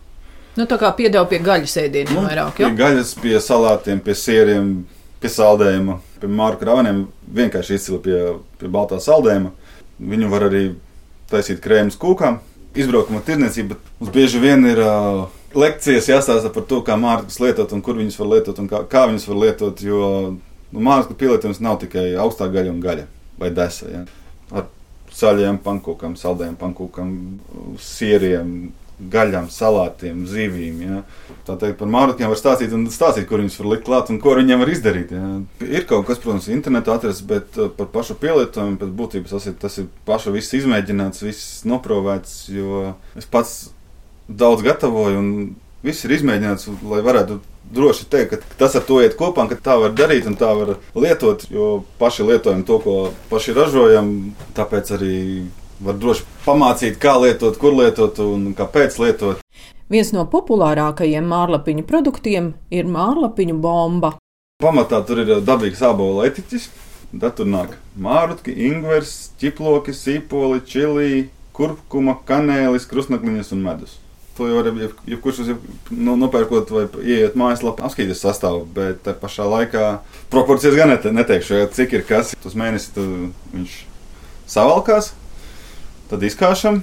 Nu, 0.58 0.66
tā 0.68 0.76
kā 0.76 0.90
piedeva 0.92 1.22
pie 1.30 1.38
gaļas 1.40 1.78
ēdieniem 1.80 2.12
nu, 2.18 2.26
vairāk. 2.26 2.58
pie 2.58 2.66
Ja? 2.66 2.72
gaļas, 2.76 3.14
pie 3.22 3.38
salātiem, 3.40 4.02
pie 4.04 4.12
sieriem, 4.18 4.66
pie 5.22 5.30
saldējuma, 5.32 5.98
pie 6.20 6.30
mārka 6.30 6.68
rāvenēm. 6.68 7.04
Vienkārši 7.32 7.78
izcili 7.78 8.00
pie, 8.04 8.16
pie 8.60 8.70
baltā 8.72 8.98
saldējuma. 9.02 9.52
Viņu 10.12 10.30
var 10.32 10.48
arī 10.48 10.64
taisīt 11.30 11.62
krēmus 11.64 11.98
kūkām. 12.00 12.40
Izbraukuma 12.72 13.20
tirniecība 13.24 13.76
mums 14.00 14.12
bieži 14.14 14.40
vien 14.40 14.64
ir 14.64 14.80
uh, 14.80 15.26
lekcijas 15.54 16.08
jāstāsta 16.08 16.50
par 16.52 16.64
to, 16.68 16.80
kā 16.86 16.96
mārkas 17.00 17.36
lietot 17.42 17.72
un 17.76 17.82
kur 17.84 17.98
viņas 18.00 18.16
var 18.20 18.30
lietot 18.32 18.60
un 18.62 18.70
kā, 18.70 18.82
kā 18.88 19.04
viņas 19.10 19.28
var 19.28 19.40
lietot. 19.44 19.82
Jo 19.84 20.06
nu, 20.32 20.80
mārkas 20.80 21.18
pielietojums 21.20 21.60
nav 21.64 21.80
tikai 21.82 22.12
augstā 22.20 22.48
gaļa 22.52 22.72
un 22.72 22.80
gaļa 22.84 23.08
vai 23.40 23.50
desa. 23.54 23.90
Ja. 23.92 24.04
Ar 24.56 24.68
saļiem 25.12 25.60
pankūkam, 25.64 26.16
saldējiem 26.20 26.56
pankūkam, 26.60 27.12
sieriem, 27.80 28.72
gaļām, 29.12 29.48
salātiem, 29.52 30.24
zivīm. 30.30 30.80
Ja. 30.86 31.00
Tā 31.46 31.56
teikt, 31.58 31.78
par 31.80 31.90
mārciņiem 31.90 32.32
var 32.32 32.38
stāstīt 32.38 32.74
un 32.76 32.86
stāstīt, 32.92 33.26
kur 33.30 33.42
viņas 33.42 33.58
var 33.60 33.70
likt 33.72 33.86
klāt 33.88 34.12
un 34.12 34.20
ko 34.22 34.36
viņiem 34.38 34.62
var 34.62 34.72
izdarīt. 34.72 35.14
Ja. 35.16 35.30
Ir 35.66 35.86
kaut 35.90 36.06
kas, 36.08 36.20
protams, 36.22 36.50
internetā 36.52 36.96
atrasts, 36.96 37.24
bet 37.26 37.58
uh, 37.58 37.70
par 37.76 37.90
pašu 37.94 38.18
pielietojumu 38.22 38.80
pēc 38.82 38.92
būtības 38.98 39.36
tas 39.36 39.48
ir, 39.50 39.56
tas 39.62 39.78
ir 39.82 39.88
paša 40.08 40.34
viss 40.34 40.58
izmēģināts, 40.60 41.24
viss 41.26 41.62
noprovēts, 41.68 42.44
jo 42.54 42.92
es 43.18 43.28
pats 43.30 43.72
daudz 44.28 44.62
gatavoju 44.64 45.18
un 45.18 45.32
viss 45.82 46.06
ir 46.06 46.14
izmēģināts, 46.18 46.70
lai 46.86 47.00
varētu 47.04 47.40
droši 47.72 48.06
teikt, 48.12 48.34
ka 48.34 48.56
tas 48.60 48.76
ar 48.76 48.84
to 48.86 49.00
iet 49.02 49.16
kopā, 49.18 49.46
ka 49.50 49.56
tā 49.56 49.78
var 49.80 49.94
darīt 49.96 50.28
un 50.28 50.36
tā 50.38 50.50
var 50.56 50.76
lietot, 50.98 51.46
jo 51.50 51.82
paši 52.00 52.26
lietojam 52.28 52.64
to, 52.68 52.78
ko 52.84 52.96
paši 53.30 53.54
ražojam, 53.56 54.12
tāpēc 54.56 54.92
arī 54.98 55.16
var 55.84 55.98
droši 55.98 56.26
pamācīt, 56.46 56.98
kā 57.02 57.16
lietot, 57.20 57.58
kur 57.60 57.74
lietot 57.76 58.20
un 58.24 58.52
kāpēc 58.58 58.98
lietot. 59.02 59.42
Viens 59.92 60.12
no 60.14 60.24
populārākajiem 60.30 61.26
mārlapiņu 61.28 61.84
produktiem 61.88 62.52
ir 62.72 62.88
mārlapiņu 62.88 63.58
bomba. 63.60 64.14
Pamatā 64.62 65.02
tur 65.04 65.20
ir 65.24 65.34
dabīgs 65.44 65.82
ābola 65.84 66.28
etiķis. 66.30 66.70
Tad 67.12 67.34
tur 67.36 67.48
nāk 67.50 67.74
mārutki, 68.00 68.54
ingvers, 68.70 69.32
ķiploki, 69.40 69.92
sīpoli, 69.92 70.62
čili, 70.64 71.26
kurkuma, 71.52 72.14
kanēlis, 72.24 72.86
krustnakliņas 72.88 73.52
un 73.52 73.66
medus. 73.66 73.98
To 74.38 74.46
jau 74.48 74.62
var 74.62 74.70
jebkurš 75.04 75.42
ja, 75.42 75.52
ja 75.52 75.56
nu, 75.92 76.14
nopērkot 76.16 76.72
vai 76.72 76.86
ieiet 77.04 77.36
mājaslapā, 77.36 77.84
apskatīties 77.84 78.22
sastāvu, 78.24 78.64
bet 78.78 79.02
tā 79.04 79.12
pašā 79.12 79.44
laikā 79.44 79.88
proporcijas 80.32 80.78
gan 80.78 80.94
nete, 80.94 81.12
neteikšu, 81.12 81.58
ja, 81.58 81.68
cik 81.68 81.98
ir 81.98 82.06
kas. 82.08 82.32
Tas 82.40 82.56
mēnesis 82.56 82.96
viņš 83.52 83.76
savalkās, 84.48 85.12
tad 86.12 86.24
izkāšam 86.28 86.82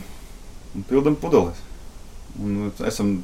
un 0.76 0.86
pildam 0.90 1.18
pudelēs. 1.20 1.60
Un 2.40 2.72
esam 2.88 3.20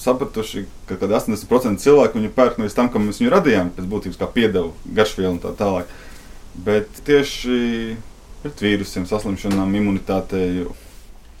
sapratuši, 0.00 0.66
ka 0.88 0.98
80% 1.00 1.80
cilvēku 1.80 2.20
viņu 2.20 2.32
pērk 2.36 2.58
nevis 2.60 2.76
tam, 2.76 2.90
ka 2.92 3.00
mēs 3.00 3.22
viņu 3.22 3.32
radījām, 3.32 3.70
pēc 3.76 3.86
būtības 3.88 4.20
kā 4.20 4.28
piedevu, 4.32 4.74
garšvielu 4.98 5.32
un 5.34 5.40
tā 5.40 5.54
tālāk. 5.56 5.88
Bet 6.66 7.00
tieši 7.08 7.96
pret 8.42 8.60
vīrusiem, 8.64 9.06
saslimšanām, 9.08 9.72
imunitātei. 9.80 10.66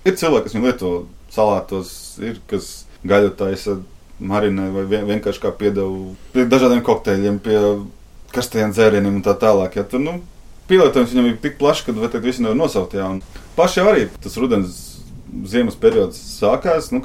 Ir 0.06 0.16
cilvēki, 0.16 0.46
kas 0.46 0.56
viņu 0.56 0.66
lieto 0.66 0.92
salātos, 1.32 1.92
ir 2.22 2.40
kas 2.50 2.86
gaļu 3.06 3.34
taisa, 3.36 3.76
marinē 4.16 4.70
vai 4.72 4.86
vienkārši 4.88 5.42
kā 5.42 5.52
piedevu 5.52 6.14
pie 6.32 6.46
dažādiem 6.48 6.80
kokteļiem, 6.84 7.40
pie 7.44 7.58
karstajiem 8.32 8.72
dzērieniem 8.72 9.18
un 9.18 9.24
tā 9.24 9.36
tālāk. 9.38 9.76
Ja, 9.76 9.84
tur, 9.84 10.00
nu, 10.02 10.18
pielietojums 10.68 11.14
viņam 11.14 11.30
ir 11.30 11.38
tik 11.42 11.56
plašs, 11.60 11.84
ka 11.86 11.94
visi 11.96 12.22
visi 12.24 12.44
nevar 12.44 12.58
nosaukt. 12.58 12.96
Jā, 12.96 13.08
paši 13.58 13.82
arī 13.84 14.06
tas 14.22 14.36
rudens, 14.40 14.82
ziemas 15.46 15.78
periods 15.80 16.18
sākās. 16.40 16.90
Nu, 16.94 17.02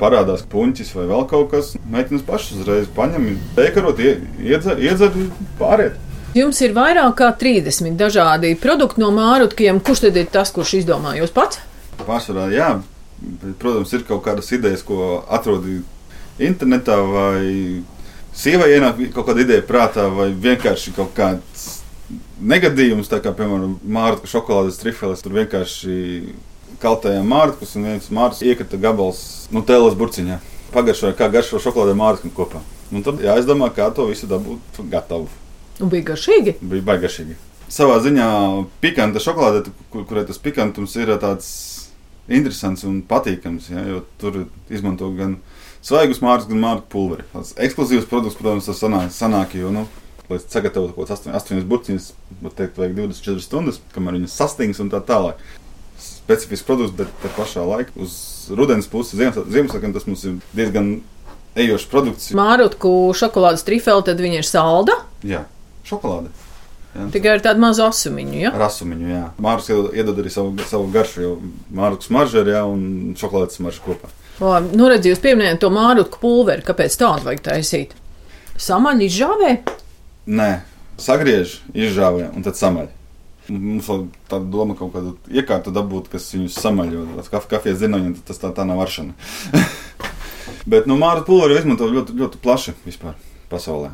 parādās 0.00 0.44
puņķis 0.52 0.92
vai 0.96 1.06
vēl 1.10 1.24
kaut 1.30 1.52
kas. 1.54 1.72
Meitenes 1.92 2.24
pašas 2.26 2.62
uzreiz 2.62 2.90
paņem, 2.96 3.30
teikarot, 3.56 4.00
iedzer, 4.00 4.82
iedzer 4.82 5.14
pāriet. 5.60 5.96
Jums 6.36 6.58
ir 6.60 6.74
vairāk 6.76 7.14
kā 7.16 7.30
30 7.40 7.96
dažādi 7.96 8.52
produkti 8.60 9.00
no 9.00 9.08
mārutkiem. 9.16 9.80
Kurš 9.80 10.04
tad 10.04 10.18
ir 10.20 10.28
tas, 10.32 10.52
kurš 10.52 10.74
izdomā 10.82 11.14
jūs 11.16 11.32
pats? 11.32 11.62
Pārsvarā, 12.02 12.50
jā. 12.52 12.74
Protams, 13.56 13.94
ir 13.96 14.04
kaut 14.04 14.20
kādas 14.26 14.52
idejas, 14.52 14.82
ko 14.84 15.22
atrodi 15.32 15.78
internetā, 16.44 16.98
vai 17.08 17.80
sievai 18.36 18.74
ienāk 18.74 19.00
kaut 19.14 19.30
kāda 19.30 19.46
ideja 19.46 19.64
prātā, 19.64 20.10
vai 20.12 20.28
vienkārši 20.36 20.92
kaut 20.98 21.14
kāds 21.16 21.75
negadījums, 22.40 23.10
tā 23.10 23.20
kā, 23.24 23.32
piemēram, 23.36 23.78
mārciņa 23.82 24.30
šokolādes 24.30 24.78
trifeles. 24.80 25.24
Tur 25.24 25.36
vienkārši 25.40 25.96
kaltējām 26.82 27.26
mārciņus, 27.32 27.74
un 27.78 27.88
viens 27.90 28.12
mārciņš 28.14 28.52
iekrita 28.52 28.80
gabals 28.82 29.24
Nutellas 29.54 29.96
burciņā. 29.98 30.38
Pagaršoja, 30.74 31.16
kā 31.16 31.30
garšo 31.32 31.60
šokolāde 31.62 31.96
mārciņu 31.98 32.34
kopā. 32.36 32.62
Un 32.94 33.02
tad 33.06 33.22
jāizdomā, 33.22 33.70
kā 33.74 33.88
to 33.94 34.06
visu 34.10 34.28
dabūt 34.30 34.80
gatavu. 34.92 35.28
Un 35.82 35.90
bija 35.92 36.12
garšīgi? 36.12 36.56
Bija 36.62 36.86
baigšīgi. 36.86 37.36
Savā 37.72 37.98
ziņā 38.04 38.26
pikanta 38.82 39.20
šokolāde, 39.22 39.72
kur, 39.90 40.04
kurai 40.06 40.22
tas 40.28 40.38
pikantums 40.38 40.94
ir 41.00 41.10
tāds 41.22 41.48
interesants 42.30 42.84
un 42.86 43.00
patīkams. 43.06 43.70
Ja, 43.72 44.00
tur 44.20 44.44
izmanto 44.70 45.10
gan 45.18 45.38
svaigus 45.84 46.22
mārciņus, 46.22 46.52
gan 46.52 46.62
mārciņu 46.62 46.90
pulveri. 46.92 47.26
Tas 47.32 47.54
ekskluzīvs 47.66 48.08
produkts, 48.10 48.38
protams, 48.38 48.68
tas 48.70 48.82
sanāk, 48.82 49.10
sanāk 49.14 49.56
jo, 49.58 49.72
nu, 49.74 49.86
lai 50.30 50.38
sagatavotu 50.42 50.94
kaut 50.96 51.10
kādas 51.10 51.26
8 51.42 51.66
burciņas, 51.70 52.08
teikt, 52.58 52.78
vajag 52.80 52.96
24 52.98 53.44
stundas, 53.44 53.80
kamēr 53.94 54.18
viņas 54.18 54.38
sastings 54.40 54.82
un 54.82 54.90
tā 54.92 55.02
tālāk. 55.06 55.42
Specifisks 56.02 56.66
produkts, 56.66 56.96
bet 56.96 57.12
te 57.22 57.30
pašā 57.36 57.64
laikā 57.66 57.94
uz 58.02 58.16
rudens 58.54 58.88
puses, 58.90 59.18
Ziemassvētkiem 59.18 59.94
tas 59.94 60.08
mums 60.08 60.24
ir 60.26 60.40
diezgan 60.56 60.96
ejošs 61.56 61.86
produkts. 61.92 62.32
Mārutku 62.36 62.90
šokolādes 63.16 63.64
trifeli, 63.66 64.04
tad 64.06 64.20
viņa 64.20 64.42
ir 64.42 64.48
salda? 64.48 64.98
Jā, 65.26 65.46
šokolāde. 65.88 66.34
Jā. 66.96 67.06
Tikai 67.12 67.32
ar 67.36 67.42
tādu 67.44 67.60
mazu 67.60 67.84
asumiņu. 67.84 68.36
Ja? 68.40 68.52
Ar 68.56 68.66
asumiņu, 68.70 69.08
jā. 69.10 69.22
Mārcis 69.42 69.96
iedod 69.96 70.20
arī 70.22 70.32
savu, 70.32 70.54
savu 70.68 70.88
garšu, 70.92 71.22
jo 71.22 71.32
mārcis 71.76 72.10
smarža 72.10 72.44
ir 72.44 72.52
jā, 72.54 72.62
un 72.68 73.16
šokolādes 73.20 73.60
smarža 73.60 73.84
kopā. 73.84 74.12
O, 74.36 74.52
nu, 74.64 74.88
redz, 74.92 75.08
jūs 75.08 75.20
pieminējāt 75.24 75.62
to 75.62 75.72
mārutku 75.72 76.20
pulveri. 76.20 76.64
Kāpēc 76.64 76.96
tādu 77.00 77.28
vajag 77.28 77.42
taisīt? 77.44 77.96
Samaļ 78.60 79.04
izžāvē? 79.06 79.52
Nē, 80.26 80.62
sagriež, 80.98 81.60
izžāvē 81.70 82.32
un 82.34 82.42
tad 82.42 82.58
samaļ. 82.58 82.88
Mums 83.46 83.86
vēl 83.86 84.00
tāda 84.26 84.48
doma 84.50 84.74
kaut 84.74 84.90
kādu 84.96 85.12
iekārtu 85.30 85.70
dabūt, 85.70 86.08
kas 86.10 86.26
viņus 86.34 86.56
samaļ, 86.64 86.88
jo 86.96 87.26
kafijas 87.30 87.78
zinoņi, 87.84 88.16
tas 88.26 88.42
tā, 88.42 88.50
tā 88.50 88.64
nav 88.66 88.80
varšana. 88.82 89.14
Bet 90.72 90.88
nu, 90.90 90.96
mārciņu 90.98 91.28
pulveri 91.28 91.60
izmanto 91.60 91.86
ļoti, 91.92 92.16
ļoti 92.18 92.40
plaši 92.42 92.74
vispār 92.82 93.14
pasaulē. 93.52 93.92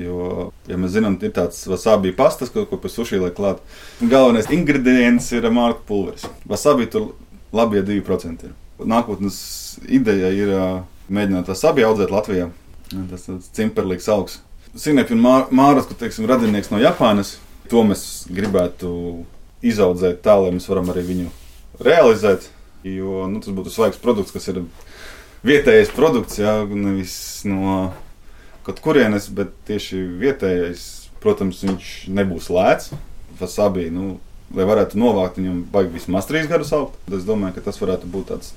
Jo, 0.00 0.48
ja 0.68 0.78
mēs 0.80 0.94
zinām, 0.96 1.18
ir 1.24 1.34
tāds 1.36 1.60
wasabi 1.68 2.14
pastas, 2.16 2.48
ko, 2.52 2.64
ko 2.68 2.80
pēc 2.80 2.96
sushi 2.96 3.20
liek 3.20 3.36
klāt, 3.36 3.60
galvenais 4.00 4.48
ingredients 4.52 5.28
ir 5.36 5.44
mārka 5.52 5.84
pulveris. 5.88 6.24
Wasabi 6.48 6.88
tur 6.92 7.10
labi, 7.52 7.82
ja 7.82 7.84
2% 7.84 8.48
ir. 8.48 8.56
Nākotnes 8.80 9.38
ideja 9.88 10.32
ir 10.32 10.56
mēģināt 11.12 11.52
wasabi 11.52 11.84
audzēt 11.84 12.12
Latvijā. 12.12 12.48
Tas 13.12 13.28
ir 13.28 13.44
cimperlīgs 13.56 14.08
augs. 14.12 14.40
Sinepju 14.76 15.16
māras, 15.16 15.86
kur 15.88 15.96
teiksim, 15.98 16.26
radinieks 16.28 16.68
no 16.72 16.80
Japānas, 16.82 17.36
to 17.70 17.82
mēs 17.86 18.26
gribētu 18.28 18.90
izaudzēt 19.64 20.20
tā, 20.24 20.36
lai 20.40 20.52
mēs 20.56 20.68
varam 20.70 20.90
arī 20.92 21.04
viņu 21.06 21.30
realizēt. 21.82 22.50
Jo 22.86 23.24
nu, 23.30 23.40
tas 23.42 23.54
būtu 23.56 23.72
svaigs 23.72 23.98
produkts, 23.98 24.34
kas 24.34 24.46
ir 24.52 24.60
vietējais 25.46 25.90
produkts, 25.96 26.38
jā, 26.38 26.60
nevis 26.68 27.16
no 27.48 27.90
kaut 28.66 28.82
kurienes, 28.84 29.26
bet 29.34 29.54
tieši 29.66 29.98
vietējais, 30.20 30.84
protams, 31.22 31.64
viņš 31.66 31.90
nebūs 32.14 32.50
lēts. 32.52 32.92
Fasabī, 33.40 33.88
nu, 33.92 34.16
lai 34.54 34.66
varētu 34.68 34.98
novākt 35.00 35.40
viņam 35.40 35.64
baigi 35.72 35.96
vismaz 35.98 36.28
trīs 36.28 36.48
gadus 36.50 36.72
augt. 36.76 36.98
Es 37.10 37.26
domāju, 37.26 37.56
ka 37.56 37.66
tas 37.66 37.80
varētu 37.82 38.10
būt 38.10 38.30
tāds 38.32 38.52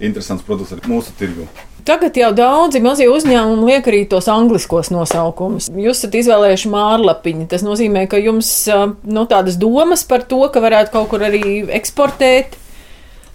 interesants 0.00 0.44
produkts 0.46 0.74
arī 0.76 0.90
mūsu 0.90 1.12
tirgu. 1.18 1.46
Tagad 1.86 2.16
jau 2.16 2.28
daudzi 2.36 2.80
mazie 2.84 3.06
uzņēmumi 3.08 3.68
liek 3.70 3.86
arī 3.88 4.02
tos 4.08 4.28
angliskos 4.30 4.90
nosaukumus. 4.92 5.70
Jūs 5.72 6.02
esat 6.02 6.18
izvēlējuši 6.20 6.70
mārlapiņu. 6.72 7.46
Tas 7.50 7.64
nozīmē, 7.64 8.04
ka 8.10 8.20
jums 8.20 8.50
nu, 8.68 9.24
tādas 9.30 9.56
domas 9.60 10.04
par 10.08 10.26
to, 10.28 10.42
ka 10.52 10.62
varētu 10.62 10.92
kaut 10.94 11.08
kur 11.12 11.24
arī 11.24 11.62
eksportēt, 11.80 12.58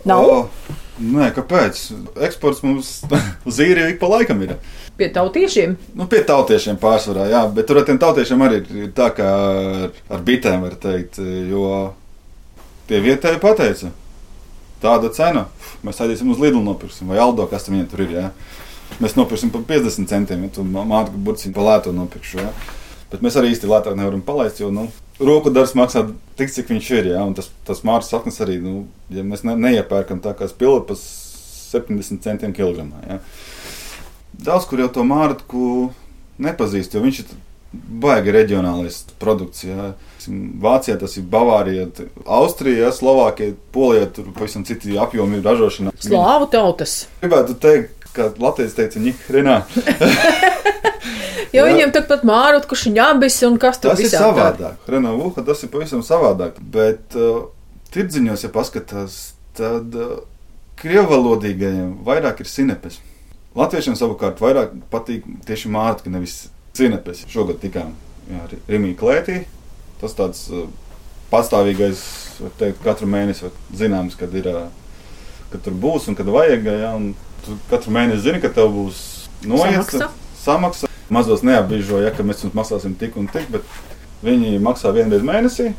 nav. 0.05 0.29
O, 0.29 0.77
nē, 1.01 1.31
kāpēc? 1.35 1.81
Eksports 2.27 2.61
mums 2.65 2.95
uz 3.49 3.61
īriju 3.65 3.95
ik 3.95 4.01
pa 4.01 4.11
laikam 4.13 4.45
ir. 4.45 4.55
Pie 4.95 5.09
tautiešiem? 5.11 5.75
Nu, 5.97 6.07
pie 6.11 6.21
tautiešiem 6.27 6.77
pārsvarā, 6.79 7.27
jā, 7.33 7.43
bet 7.51 7.67
tur 7.67 7.81
ar 7.81 7.89
tiem 7.89 7.99
tautiešiem 7.99 8.45
arī 8.45 8.61
ir 8.85 8.91
tā 8.95 9.09
kā 9.17 9.27
ar, 9.27 10.01
ar 10.07 10.23
bitēm, 10.23 10.63
var 10.63 10.77
teikt, 10.79 11.19
jo 11.49 11.65
tie 12.87 13.01
vietēji 13.03 13.41
pateica, 13.43 13.91
tāda 14.85 15.11
cena, 15.15 15.47
mēs 15.85 16.01
aiziesim 16.05 16.29
uz 16.33 16.41
Lidlu 16.41 16.61
nopirksim, 16.63 17.09
vai 17.11 17.19
Aldo, 17.23 17.47
kas 17.51 17.65
tam 17.65 17.75
viņiem 17.75 17.89
tur 17.91 18.05
ir, 18.05 18.13
jā. 18.15 18.27
Mēs 19.01 19.17
nopirksim 19.17 19.51
par 19.51 19.65
50 19.67 20.11
centiem, 20.11 20.45
ja 20.45 20.53
tu 20.53 20.63
mātu 20.65 21.17
burciņu 21.25 21.55
pa 21.55 21.65
lēto 21.65 21.93
nopirkšu, 21.95 22.43
jā. 22.43 22.53
Bet 23.11 23.25
mēs 23.25 23.37
arī 23.39 23.51
īsti 23.55 23.69
lētāk 23.69 23.97
nevaram 23.97 24.21
palaist, 24.25 24.61
jo, 24.61 24.69
nu, 24.73 24.87
roku 25.19 25.51
darbs 25.53 25.73
maksā 25.77 26.05
tik, 26.37 26.53
cik 26.53 26.69
viņš 26.71 26.91
ir, 26.99 27.11
jā, 27.15 27.25
un 27.25 27.33
tas, 27.37 27.49
tas 27.67 27.81
mārs 27.87 28.13
saknes 28.13 28.37
arī, 28.45 28.59
nu, 28.61 28.85
ja 29.13 29.25
mēs 29.25 29.43
ne, 29.47 29.57
neiepērkam 29.67 30.21
tā 30.23 30.35
kā 30.37 30.47
spila 30.51 30.83
pa 30.85 30.97
70 30.99 32.23
centiem 32.23 32.53
kilogramā, 32.55 33.03
jā 33.09 33.19
daudz 34.43 34.67
kur 34.69 34.81
jau 34.81 34.89
to 34.91 35.03
mārciņu 35.07 35.91
nepazīst, 36.45 36.95
jo 36.95 37.03
viņš 37.03 37.21
ir 37.21 37.35
baigi 37.73 38.33
reģionālais 38.35 39.01
produkts. 39.21 39.65
Jā. 39.67 39.93
Vācijā 40.61 40.95
tas 41.01 41.17
ir 41.19 41.25
Bavārija, 41.29 41.85
Austrija, 42.25 42.89
Slovākija, 42.95 43.55
Polija. 43.75 44.07
Tur 44.15 44.31
pavisam 44.35 44.65
citi 44.67 44.97
apjomi 44.97 45.39
ir 45.39 45.45
ražošanā. 45.45 45.93
Slāvu 46.01 46.49
tautas. 46.53 47.05
Gribētu 47.21 47.57
teikt, 47.61 48.07
ka 48.15 48.31
Latvijas 48.41 48.77
teica, 48.77 49.01
Nihrenā. 49.03 49.59
jo 51.55 51.65
viņiem 51.67 51.93
tāpat 51.95 52.25
mārot, 52.27 52.67
kurš 52.69 52.87
ņabis 52.95 53.41
un 53.49 53.59
kas 53.61 53.81
tur 53.81 53.93
tas 53.93 54.03
ir 54.03 54.13
savādāk. 54.13 54.79
Renavuha 54.89 55.45
tas 55.45 55.63
ir 55.65 55.71
pavisam 55.73 56.03
savādāk. 56.05 56.57
Bet 56.59 57.17
uh, 57.19 57.49
tirdziņos, 57.95 58.47
ja 58.47 58.53
paskatās, 58.55 59.19
tad 59.57 59.93
uh, 59.99 60.23
krievalodīgajiem 60.81 61.99
vairāk 62.07 62.41
ir 62.43 62.51
sinepes. 62.51 62.99
Latviešiem 63.55 63.95
savukārt 63.95 64.41
vairāk 64.43 64.73
patīk 64.91 65.27
tieši 65.47 65.71
mārciņa, 65.71 66.11
nevis 66.17 66.39
cinepes. 66.75 67.23
Šogad 67.31 67.61
tikām 67.63 67.93
Rīgā 68.69 68.95
klētī. 68.99 69.43
Tas 70.01 70.15
tāds 70.17 70.47
uh, 70.51 70.65
pastāvīgais, 71.31 72.01
var 72.43 72.53
teikt, 72.59 72.81
katru 72.83 73.07
mēnesi 73.09 73.51
zināms, 73.77 74.17
kad, 74.19 74.33
ir, 74.35 74.49
uh, 74.51 75.15
kad 75.53 75.63
tur 75.65 75.77
būs 75.85 76.09
un 76.11 76.17
kad 76.19 76.29
vajag. 76.29 76.67
Ja, 76.67 76.91
un 76.97 77.13
katru 77.71 77.93
mēnesi 77.95 78.25
zini, 78.25 78.41
ka 78.43 78.51
tev 78.53 78.73
būs 78.75 79.01
noiets, 79.45 79.93
samaksa. 79.93 80.11
samaksa. 80.41 80.91
Mazos 81.13 81.43
neapbīžo, 81.45 81.99
ja 82.01 82.11
mēs 82.25 82.41
jums 82.41 82.55
maksāsim 82.57 82.95
tik 82.97 83.17
un 83.21 83.27
tik, 83.29 83.45
bet 83.53 83.65
viņi 84.25 84.57
maksā 84.63 84.89
vienreiz 84.95 85.21
mēnesī. 85.25 85.75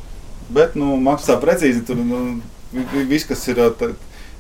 Bet 0.55 0.77
nu, 0.79 0.95
maksā 1.03 1.35
precīzi. 1.43 1.83
Tur 1.87 1.99
nu, 1.99 2.21
viss, 3.11 3.27
kas 3.27 3.43
ir. 3.51 3.59
Tā, 3.79 3.91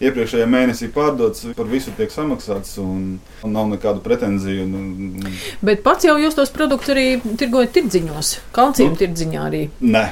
iepriekšējā 0.02 0.46
mēnesī 0.50 0.88
pārdots, 0.92 1.46
par 1.56 1.68
visu 1.70 1.92
tiek 1.96 2.12
samaksāts 2.12 2.76
un, 2.82 3.16
un 3.46 3.54
nav 3.56 3.70
nekādu 3.72 4.02
pretenziju. 4.04 4.66
Un, 4.66 4.74
un... 5.22 5.38
Bet 5.64 5.84
pats 5.86 6.08
jau 6.08 6.16
jūs 6.20 6.36
tos 6.36 6.52
produktus 6.54 6.94
arī 6.94 7.06
tirgojat 7.40 7.74
tirdziņos, 7.76 8.32
kalcijuma 8.56 8.96
nu, 8.96 9.00
tirdziņā 9.04 9.46
arī. 9.48 9.62
Nē. 9.84 10.06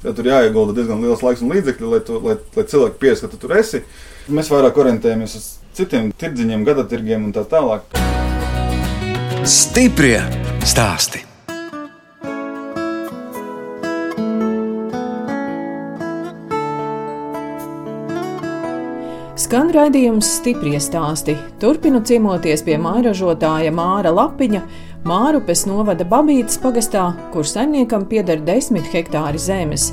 Ja 0.00 0.14
tur 0.16 0.30
jāiegulda 0.30 0.72
diezgan 0.78 1.02
liels 1.04 1.20
laiks 1.24 1.42
un 1.44 1.52
līdzekļi, 1.52 1.88
lai, 1.92 2.02
tu, 2.04 2.20
lai, 2.24 2.38
lai 2.56 2.66
cilvēki 2.72 3.00
pieskatītu, 3.02 3.28
ka 3.28 3.34
tu 3.36 3.40
tur 3.42 3.56
esi. 3.60 3.82
Mēs 4.32 4.48
vairāk 4.52 4.80
orientējamies 4.80 5.36
uz 5.36 5.48
citiem 5.76 6.08
tirdziņiem, 6.20 6.64
gada 6.68 6.88
tirgiem 6.88 7.28
un 7.28 7.34
tā 7.36 7.44
tālāk. 7.48 7.98
Stiprie 9.44 10.22
stāsti! 10.64 11.29
Skan 19.50 19.72
raidījums 19.74 20.28
stipri 20.36 20.76
stāsti. 20.78 21.32
Turpinu 21.58 21.98
ciemoties 22.06 22.60
pie 22.62 22.76
mājražotāja 22.78 23.72
Māra 23.74 24.12
Lapiņa, 24.14 24.60
Mārupes 25.10 25.64
novada 25.66 26.06
Babītas 26.06 26.54
pagastā, 26.62 27.08
kur 27.32 27.42
saimniekam 27.42 28.04
pieder 28.06 28.38
desmit 28.46 28.86
hektāri 28.92 29.42
zemes. 29.42 29.88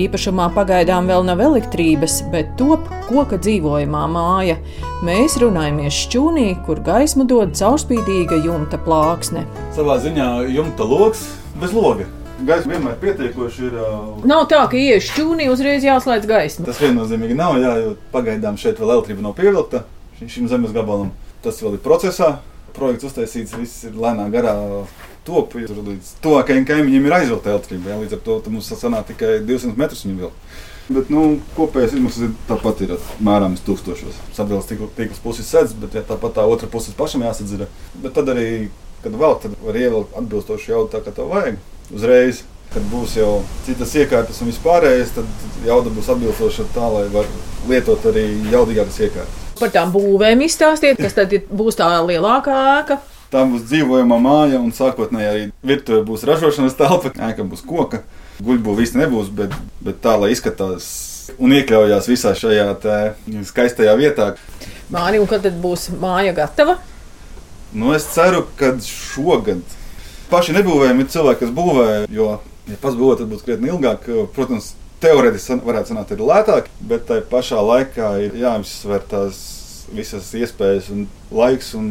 Īpašumā 0.00 0.46
pagaidām 0.56 1.12
vēl 1.12 1.26
nav 1.28 1.44
elektrības, 1.44 2.22
bet 2.32 2.56
top 2.56 2.88
koka 3.10 3.36
dzīvojamā 3.36 4.06
māja. 4.14 4.56
Mēs 5.04 5.36
runājamies 5.44 6.00
šķūnī, 6.06 6.48
kur 6.64 6.80
gaismu 6.80 7.28
dod 7.28 7.52
caurspīdīga 7.60 8.40
jumta 8.48 8.80
plāksne. 8.80 9.44
Savā 9.76 10.00
ziņā 10.08 10.32
jumta 10.56 10.88
lokus 10.88 11.28
bez 11.60 11.76
loga. 11.76 12.08
Gaisa 12.46 12.68
vienmēr 12.68 12.96
pietiekoši 13.02 13.66
ir. 13.68 13.74
Uh... 13.78 14.22
Nav 14.28 14.46
tā, 14.50 14.62
ka 14.70 14.78
ienāc 14.78 15.04
šķūnī 15.06 15.48
uzreiz 15.52 15.84
jāslēdz 15.86 16.28
gaisma. 16.30 16.66
Tas 16.66 16.80
viennozīmīgi 16.82 17.36
nav, 17.38 17.58
jā, 17.62 17.74
jo 17.82 17.92
pagaidām 18.14 18.58
šeit 18.58 18.80
vēl 18.82 18.96
elektrība 18.96 19.26
nav 19.28 19.36
pievilkta 19.38 19.84
šim 20.30 20.48
zemes 20.50 20.74
gabalam. 20.74 21.12
Tas 21.42 21.60
vēl 21.62 21.78
ir 21.78 21.84
procesā. 21.84 22.36
Projekts 22.72 23.04
uztaisīts, 23.10 23.54
viss 23.58 23.86
ir 23.88 23.96
lēnā 23.98 24.28
garā. 24.32 24.54
Top, 25.26 25.52
tur 25.54 25.82
līdz 25.86 26.16
tuvākajiem 26.22 26.64
kaimiņiem 26.66 27.04
ir 27.06 27.16
aizvilkta 27.20 27.52
elektrība. 27.52 27.92
Jā, 27.92 27.98
līdz 28.00 28.16
ar 28.16 28.22
to 28.26 28.38
mums 28.50 28.70
sanāk 28.74 29.10
tikai 29.12 29.36
200 29.46 29.78
metrus 29.78 30.06
viņa 30.06 30.24
vēl. 30.24 30.32
Bet 30.92 31.12
nu, 31.14 31.26
kopējais 31.54 31.94
izmaksas 31.94 32.32
tāpat 32.48 32.82
ir 32.86 32.96
mērāms 33.22 33.62
tūkstošos. 33.66 34.18
Sadalījums 34.34 34.96
tīkls 34.96 35.22
puses 35.22 35.46
sedz, 35.46 35.76
bet 35.78 35.94
ja 35.94 36.02
tāpat 36.06 36.34
tā 36.40 36.46
otra 36.48 36.70
puse 36.70 36.94
pašam 36.98 37.22
jāsadz. 37.22 37.54
Ir. 37.54 37.68
Bet 38.02 38.16
tad 38.18 38.32
arī, 38.34 38.48
kad 39.04 39.14
vēl, 39.20 39.36
tad 39.44 39.54
var 39.62 39.78
ievilkt 39.78 40.18
atbilstoši 40.18 40.74
jau 40.74 40.88
tā, 40.90 41.04
kā 41.04 41.14
tev 41.14 41.30
vajag 41.30 41.60
uzreiz. 41.90 42.44
Kad 42.72 42.84
būs 42.88 43.18
jau 43.18 43.42
citas 43.66 43.90
iekārtas 44.00 44.38
un 44.40 44.48
vispārējais, 44.48 45.10
tad 45.12 45.66
jauda 45.66 45.90
būs 45.92 46.06
atbilstoša 46.14 46.64
tā, 46.72 46.86
lai 46.88 47.02
var 47.12 47.26
lietot 47.68 48.06
arī 48.08 48.22
jaudīgākas 48.48 49.00
iekārtas. 49.04 49.42
Par 49.58 49.74
tām 49.74 49.92
būvēm 49.92 50.40
izstāstiet, 50.46 50.96
kas 50.96 51.18
tad 51.18 51.34
būs 51.52 51.76
tā 51.76 51.90
lielākā 52.08 52.54
ēka. 52.78 52.96
Tā 53.32 53.44
būs 53.48 53.66
dzīvojama 53.68 54.16
māja, 54.24 54.60
un 54.60 54.72
sākotnēji 54.72 55.28
arī 55.28 55.44
virtuve 55.68 56.00
būs 56.08 56.24
ražošanas 56.28 56.78
telpa, 56.80 57.12
ēka 57.28 57.44
būs 57.48 57.60
koka. 57.68 58.00
Guļbūve 58.40 58.80
viss 58.80 58.96
nebūs, 58.96 59.28
bet, 59.36 59.52
bet 59.84 60.00
tā, 60.00 60.16
lai 60.20 60.32
izskatās 60.32 60.88
un 61.36 61.52
iekļaujās 61.56 62.08
visā 62.10 62.32
šajā 62.36 62.66
skaistajā 63.48 63.94
vietā. 64.00 64.32
Māri, 64.92 65.20
un 65.20 65.28
kad 65.28 65.44
tad 65.44 65.60
būs 65.60 65.90
māja 66.00 66.32
gatava? 66.36 66.78
Nu, 67.72 67.92
es 67.96 68.04
ceru, 68.12 68.46
ka 68.58 68.74
šogad 68.84 69.62
paši 70.32 70.56
nebūvējam, 70.56 71.02
ir 71.02 71.10
cilvēki, 71.12 71.44
kas 71.44 71.56
būvē. 71.56 71.88
Jo, 72.12 72.36
ja 72.70 72.78
pats 72.82 72.98
būvē, 72.98 73.18
tad 73.20 73.32
būs 73.32 73.44
krietni 73.46 73.72
ilgāk. 73.72 74.08
Protams, 74.36 74.72
teorētiski 75.02 75.62
varētu 75.66 75.92
sanākt, 75.92 76.14
ir 76.14 76.22
lētāk, 76.28 76.70
bet 76.88 77.08
tai 77.10 77.22
pašā 77.26 77.60
laikā 77.62 78.14
ir 78.28 78.38
jāizsver 78.44 79.02
tās 79.10 79.42
visas 79.92 80.30
iespējas, 80.38 80.86
un 80.92 81.02
laiks 81.34 81.72
un 81.76 81.88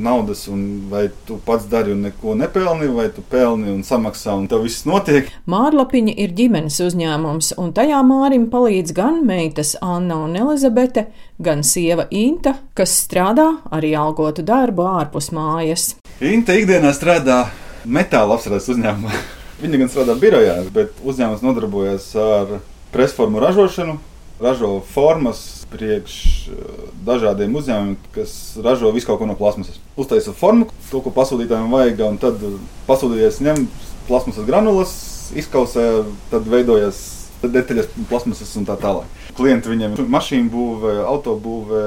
naudas, 0.00 0.46
un 0.48 0.62
vai 0.88 1.02
tu 1.28 1.36
pats 1.44 1.66
dari 1.68 1.92
un 1.92 2.04
neko 2.06 2.32
nepelni, 2.40 2.88
vai 2.94 3.10
tu 3.12 3.24
pelni 3.30 3.68
un 3.72 3.82
samaksā, 3.84 4.36
un 4.38 4.46
tev 4.48 4.62
viss 4.64 4.86
notiek. 4.88 5.28
Mārlapiņa 5.50 6.14
ir 6.24 6.32
ģimenes 6.38 6.78
uzņēmums, 6.86 7.52
un 7.60 7.74
tajā 7.76 8.00
Mārim 8.06 8.46
palīdz 8.52 8.94
gan 8.96 9.20
meitas 9.28 9.74
Anna 9.84 10.22
un 10.24 10.38
Elizabete, 10.40 11.08
gan 11.42 11.66
sieva 11.66 12.06
Inta, 12.14 12.54
kas 12.72 12.96
strādā 13.02 13.50
arī 13.74 13.92
algotu 13.98 14.46
darbu 14.46 14.88
ārpus 14.94 15.28
mājas. 15.34 15.90
Inta 16.24 16.56
ikdienā 16.56 16.94
strādā 16.96 17.42
metāla 17.84 18.38
apstrādes 18.38 18.68
uzņēmumā. 18.72 19.14
Viņa 19.62 19.80
gan 19.80 19.92
strādā 19.92 20.16
birojā, 20.18 20.58
bet 20.74 20.98
uzņēmums 21.06 21.44
nodarbojas 21.44 22.08
ar 22.18 22.58
presformu 22.94 23.42
ražošanu, 23.42 23.96
ražo 24.42 24.76
formas 24.90 25.64
priekš 25.72 26.18
eh, 26.50 26.76
dažādiem 27.06 27.54
uzņēmumiem, 27.54 27.96
kas 28.14 28.36
ražo 28.64 28.92
visu 28.94 29.10
kaut 29.10 29.22
ko 29.22 29.30
no 29.30 29.38
plasmasas. 29.38 29.80
Uztaisa 29.96 30.34
formu, 30.36 30.68
to, 30.90 31.02
ko 31.04 31.14
pasūtītājiem 31.14 31.72
vajag, 31.74 32.06
un 32.08 32.20
tad 32.22 32.42
pasūtītājs 32.88 33.42
ņem 33.46 33.66
plasmasas 34.08 34.46
granulas, 34.48 34.94
izkausē, 35.38 36.04
tad 36.32 36.48
veidojas 36.50 37.02
detaļas, 37.44 37.90
plasmasas 38.08 38.54
un 38.58 38.66
tā 38.68 38.76
tālāk. 38.80 39.08
Klienti 39.36 39.70
viņiem 39.72 39.96
ir 39.96 40.12
mašīnu 40.14 40.50
būve, 40.52 40.94
autobūve, 41.08 41.82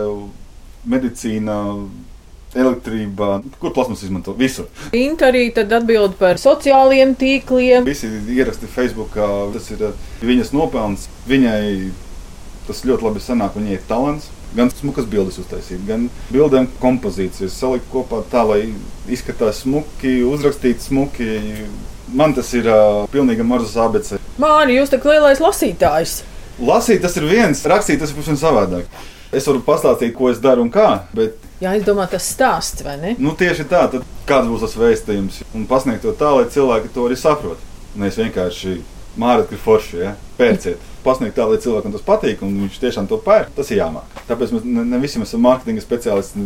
medicīna 0.87 1.57
elektrībā, 2.55 3.41
kur 3.59 3.73
plasmas 3.75 4.03
izmanto 4.05 4.33
visur. 4.37 4.69
Inta 4.95 5.31
arī 5.31 5.49
atbild 5.51 6.15
par 6.19 6.39
sociālajiem 6.41 7.15
tīkliem. 7.19 7.87
Visi 7.87 8.09
ieraksti 8.33 8.69
Facebook, 8.71 9.17
tas 9.53 9.69
ir 9.73 9.89
viņas 10.23 10.53
nopelns. 10.55 11.07
Viņai 11.27 11.91
tas 12.67 12.83
ļoti 12.87 13.07
labi 13.07 13.23
sanāk, 13.23 13.57
viņai 13.57 13.77
ir 13.77 13.85
talants. 13.89 14.31
Gan 14.55 14.71
smukas 14.71 15.05
bildes 15.11 15.37
uztaisīt, 15.41 15.81
gan 15.85 16.07
bildēm 16.31 16.69
kompozīcijas 16.79 17.57
salikt 17.59 17.89
kopā 17.91 18.21
tā, 18.31 18.45
lai 18.47 18.61
izskatās 19.11 19.65
smuki, 19.65 20.21
uzrakstīt 20.23 20.85
smuki. 20.85 21.27
Man 22.15 22.31
tas 22.37 22.53
ir 22.55 22.69
uh, 22.71 23.03
pilnīgi 23.11 23.43
marzas 23.43 23.75
ABC. 23.83 24.15
Māri, 24.39 24.77
jūs 24.77 24.93
kā 24.95 25.11
lielais 25.11 25.43
lasītājs. 25.43 26.21
Lasīt 26.63 27.03
tas 27.03 27.17
ir 27.19 27.27
viens, 27.27 27.65
rakstīt 27.67 27.99
tas 28.01 28.13
ir 28.13 28.17
pavisam 28.17 28.39
savādāk. 28.39 28.87
Es 29.35 29.45
varu 29.49 29.59
pastāstīt, 29.65 30.15
ko 30.15 30.31
es 30.31 30.39
daru 30.39 30.63
un 30.63 30.71
kā, 30.71 30.87
bet 31.13 31.35
Jā, 31.57 31.71
es 31.73 31.85
domāju, 31.87 32.13
tas 32.13 32.27
stāsts, 32.35 32.83
vai 32.85 32.97
ne? 33.01 33.15
Nu, 33.17 33.33
tieši 33.37 33.65
tā, 33.69 33.87
tad 33.89 34.05
kāds 34.29 34.49
būs 34.51 34.61
tas 34.61 34.75
vēstījums 34.77 35.41
un 35.57 35.65
pasniegt 35.69 36.03
to 36.05 36.13
tā, 36.17 36.35
lai 36.37 36.45
cilvēki 36.53 36.93
to 36.93 37.07
arī 37.07 37.17
saprot. 37.17 37.63
Nevis 37.97 38.19
vienkārši 38.21 38.75
mārīt, 39.17 39.49
ka 39.49 39.57
forši, 39.63 40.03
ja? 40.03 40.13
pērciet. 40.37 40.83
Pasniegt 41.01 41.37
tā, 41.37 41.45
lai 41.47 41.57
cilvēkam 41.63 41.93
tas 41.95 42.03
patīk, 42.05 42.41
un 42.43 42.51
viņš 42.65 42.77
tiešām 42.81 43.07
to 43.09 43.17
pērk. 43.23 43.49
Tas 43.55 43.69
ir 43.71 43.79
jāmāk. 43.79 44.17
Tāpēc 44.27 44.53
mēs 44.53 44.65
ne, 44.67 44.83
ne 44.91 44.99
visi 45.01 45.21
esam 45.23 45.41
mārketinga 45.45 45.81
speciālisti, 45.81 46.45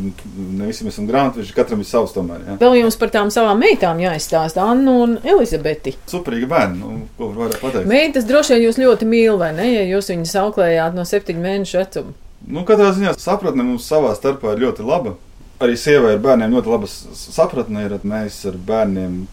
ne 0.60 0.70
visi 0.70 0.86
esam 0.88 1.08
grāmatveži, 1.10 1.56
katram 1.58 1.82
ir 1.82 1.90
savs 1.90 2.14
tomēr. 2.16 2.44
Ja? 2.46 2.58
Vēl 2.62 2.78
jums 2.84 3.00
par 3.02 3.12
tām 3.12 3.34
savām 3.34 3.60
meitām 3.64 4.00
jāizstāsta 4.04 4.64
Annu 4.64 4.96
un 5.02 5.18
Elizabeti. 5.26 5.96
Superīgi 6.12 6.50
bērni, 6.52 6.78
nu, 6.80 7.06
ko 7.18 7.34
var 7.36 7.58
pateikt. 7.58 7.90
Meitas 7.90 8.30
droši 8.30 8.56
vien 8.56 8.68
jūs 8.68 8.80
ļoti 8.84 9.10
mīl, 9.10 9.40
vai 9.42 9.50
ne, 9.58 9.72
ja 9.74 9.88
jūs 9.96 10.14
viņus 10.14 10.38
auklējāt 10.46 10.96
no 10.96 11.08
septiņu 11.10 11.48
mēnešu 11.48 11.82
vecuma. 11.82 12.20
Nu, 12.48 12.64
katrā 12.66 12.90
ziņā 12.96 13.14
sapratne 13.22 13.66
mums 13.66 13.86
savā 13.86 14.16
starpā 14.18 14.56
ir 14.56 14.66
ļoti 14.66 14.86
laba. 14.86 15.16
Arī 15.62 15.76
sievai 15.78 16.16
ar 16.16 16.22
bērniem 16.24 16.56
ļoti 16.56 16.72
laba 16.72 16.90
sapratne 16.90 17.86
ir, 17.86 17.98
mēs 18.08 18.40
ar 18.50 18.58
bērniem 18.58 19.24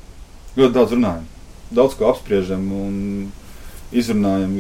ļoti 0.59 0.75
daudz 0.75 0.93
runājam, 0.93 1.27
daudz 1.73 1.97
ko 1.97 2.11
apspriežam 2.11 2.67
un 2.77 2.97
izrunājam. 3.97 4.53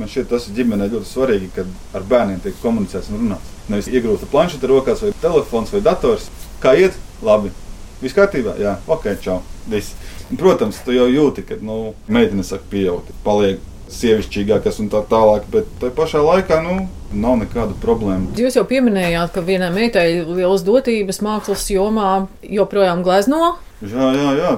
Man 0.00 0.08
šķiet, 0.08 0.30
tas 0.30 0.48
ir 0.48 0.56
ģimenē 0.56 0.88
ļoti 0.94 1.10
svarīgi, 1.10 1.50
kad 1.58 1.96
ar 1.96 2.06
bērniem 2.08 2.40
tiek 2.44 2.56
komunicēts 2.62 3.10
un 3.12 3.20
runāts. 3.24 3.50
Nevis 3.70 3.90
iegrūsta 3.92 4.28
planšeta 4.32 4.70
rokās, 4.70 5.02
vai 5.04 5.12
telefons, 5.20 5.72
vai 5.74 5.82
dators. 5.84 6.30
Kā 6.62 6.72
iet? 6.78 6.96
Labi. 7.22 7.52
Viss 8.00 8.16
kārtībā? 8.16 8.56
Jā, 8.56 8.78
ok, 8.88 9.10
čau. 9.20 9.42
Viss. 9.68 9.92
Protams, 10.40 10.78
tu 10.86 10.94
jau 10.96 11.04
jūti, 11.10 11.44
ka 11.44 11.58
nu, 11.60 11.92
meitene 12.08 12.46
saka, 12.46 12.64
pieaugt, 12.72 13.12
paliek 13.26 13.60
sievišķīgākas 13.92 14.80
un 14.80 14.88
tā 14.92 15.02
tālāk, 15.10 15.44
bet 15.52 15.68
tajā 15.82 15.92
pašā 15.98 16.22
laikā 16.24 16.62
nu, 16.64 16.78
nav 17.12 17.40
nekāda 17.40 17.74
problēma. 17.82 18.34
Jūs 18.38 18.58
jau 18.58 18.64
pieminējāt, 18.68 19.32
ka 19.34 19.42
vienai 19.44 19.70
meitai 19.74 20.06
lielas 20.26 20.62
dotības 20.66 21.20
mākslas 21.24 21.66
jomā, 21.72 22.28
joprojām 22.44 23.04
glezno. 23.06 23.56
Jā, 23.80 24.10
jā, 24.12 24.32
jā, 24.36 24.50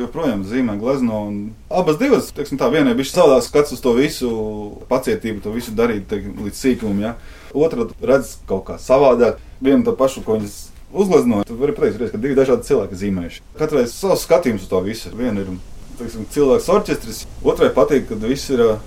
joprojām 0.00 0.46
zīmē 0.48 0.78
glezno. 0.80 1.20
Abas 1.68 1.98
divas, 2.00 2.30
teiksim, 2.32 2.56
tā 2.60 2.70
vienai 2.72 2.94
bija 2.96 3.10
savādāk 3.10 3.44
skats 3.44 3.74
uz 3.76 3.82
to 3.84 3.92
visu, 3.98 4.30
pacietību, 4.88 5.42
to 5.44 5.52
visu 5.52 5.74
darīt 5.76 6.06
teiksim, 6.08 6.38
līdz 6.40 6.60
sīkumam. 6.62 7.02
Ja? 7.04 7.14
Otra 7.52 7.84
redz 8.00 8.38
kaut 8.48 8.64
kā 8.70 8.78
savādāk, 8.80 9.42
vienu 9.60 9.84
to 9.84 9.92
pašu, 9.98 10.24
ko 10.24 10.38
viņas 10.38 10.56
uzgleznot. 10.88 11.44
Tad 11.48 11.60
var 11.60 11.74
pateikt, 11.76 12.14
ka 12.14 12.20
divi 12.20 12.38
dažādi 12.38 12.68
cilvēki 12.70 13.00
zīmējuši. 13.02 13.44
Katrai 13.60 13.84
savs 13.92 14.24
skatījums 14.24 14.64
uz 14.64 14.72
to 14.72 14.80
visu. 14.84 15.12
Viena 15.20 15.44
ir 15.44 15.52
teiksim, 16.00 16.24
cilvēks 16.32 16.72
orķestris, 16.72 17.24
otrai 17.44 17.68
patīk, 17.76 18.08
kad 18.08 18.24
viss 18.24 18.48
ir 18.52 18.64
uh, 18.64 18.78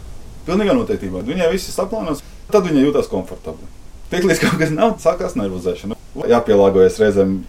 pilnīgā 0.47 0.75
noteiktībā. 0.77 1.21
Viņai 1.25 1.51
viss 1.53 1.69
ir 1.69 1.77
saplānots, 1.77 2.25
tad 2.51 2.67
viņa 2.69 2.85
jūtas 2.85 3.09
komfortabli. 3.11 3.67
Tiklīdz 4.11 4.41
kaut 4.43 4.59
kas 4.61 4.71
nav, 4.73 4.95
sākās 5.01 5.33
nervozēšana. 5.39 5.97
Jāpielāgojas 6.29 6.99
reizēm 7.01 7.39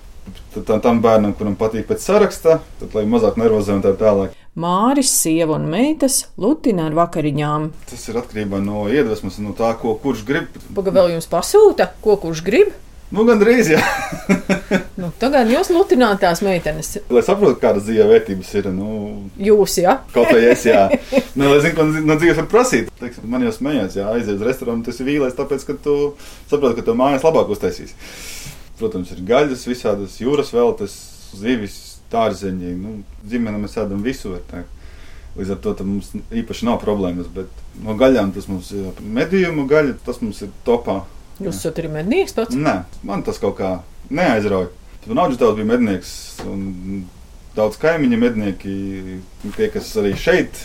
tam 0.64 1.02
bērnam, 1.04 1.35
kuram 1.37 1.56
patīk 1.59 1.87
pēc 1.88 2.02
saraksta, 2.02 2.61
tad 2.80 2.96
lai 2.96 3.04
mazāk 3.09 3.37
nervozē 3.40 3.76
un 3.76 3.85
tā 3.85 3.92
tālāk. 3.98 4.35
Māris, 4.56 5.11
sieva 5.12 5.59
un 5.59 5.66
meitas 5.68 6.22
lutina 6.40 6.87
ar 6.88 6.96
vakariņām. 6.96 7.68
Tas 7.90 8.09
ir 8.09 8.16
atkarībā 8.22 8.62
no 8.64 8.87
iedvesmas, 8.88 9.37
no 9.44 9.52
tā, 9.56 9.74
ko 9.76 9.92
kurš 10.00 10.24
grib. 10.24 10.56
Pagaidām 10.72 10.96
vēl 11.02 11.16
jums 11.18 11.28
pasūta, 11.28 11.90
ko 12.00 12.16
kurš 12.22 12.40
grib. 12.46 12.72
Nu, 13.14 13.23
gan 13.29 13.38
drīz, 13.38 13.71
jā. 13.71 13.81
nu, 14.99 15.12
tagad 15.21 15.51
jūs 15.51 15.71
lutināt 15.75 16.19
tās 16.23 16.42
meitenes. 16.45 16.97
Lai 17.12 17.23
saprotu, 17.27 17.59
kādas 17.62 17.87
dzīves 17.87 18.11
vērtības 18.11 18.53
ir. 18.59 18.71
Nu, 18.75 18.90
jūs, 19.38 19.79
jā. 19.83 19.99
Kaut 20.14 20.31
kā 20.33 20.40
es, 20.42 20.66
jā. 20.66 20.88
nu, 21.38 21.51
lai 21.53 21.61
zinu, 21.62 21.77
ko 21.79 21.87
no 21.87 22.19
dzīves 22.19 22.40
var 22.42 22.49
prasīt. 22.51 22.90
Teiksim, 23.01 23.29
man 23.31 23.47
jau 23.47 23.55
smējās, 23.55 23.99
jā, 24.01 24.09
aiziet 24.11 24.37
uz 24.38 24.47
restorānu, 24.49 24.83
tas 24.87 24.99
ir 25.01 25.11
vīlais, 25.11 25.37
tāpēc, 25.38 25.66
ka 25.69 25.79
tu 25.87 25.97
saproti, 26.51 26.81
ka 26.81 26.88
to 26.88 26.97
mājas 26.99 27.27
labāk 27.27 27.53
uztaisīs. 27.55 27.95
Protams, 28.81 29.12
ir 29.14 29.23
gaļas, 29.29 29.69
visādas 29.71 30.19
jūras 30.21 30.51
veltes, 30.53 30.97
zivis, 31.37 31.77
tārzeņi. 32.12 32.75
Nu, 32.81 32.99
ģimene 33.29 33.61
mēs 33.62 33.79
ēdam 33.81 34.03
visu. 34.05 34.35
Līdz 35.37 35.53
ar 35.53 35.59
to 35.62 35.75
mums 35.85 36.11
īpaši 36.33 36.66
nav 36.69 36.81
problēmas. 36.83 37.29
Bet 37.33 37.53
no 37.85 37.97
gaļām 37.99 38.33
tas 38.37 38.49
mums 38.51 38.71
ir 38.77 39.01
medījumu 39.01 39.66
gaļa, 39.71 39.99
tas 40.07 40.21
mums 40.25 40.42
ir 40.45 40.53
topā. 40.66 41.03
Jūs 41.37 41.59
esat 41.59 41.83
arī 41.83 41.90
mednieks 41.92 42.33
pats? 42.37 42.57
Nē, 42.57 42.79
man 43.05 43.25
tas 43.27 43.40
kaut 43.42 43.59
kā 43.59 43.72
neaizrauja. 44.09 44.70
Tur 45.05 45.18
Nāģis 45.18 45.38
tēvs 45.38 45.59
bija 45.59 45.68
mednieks, 45.68 46.12
un 46.49 47.05
daudz 47.57 47.77
kaimiņu 47.81 48.18
mednieki, 48.20 48.72
tie, 49.55 49.68
kas 49.72 49.92
arī 50.01 50.14
šeit 50.18 50.64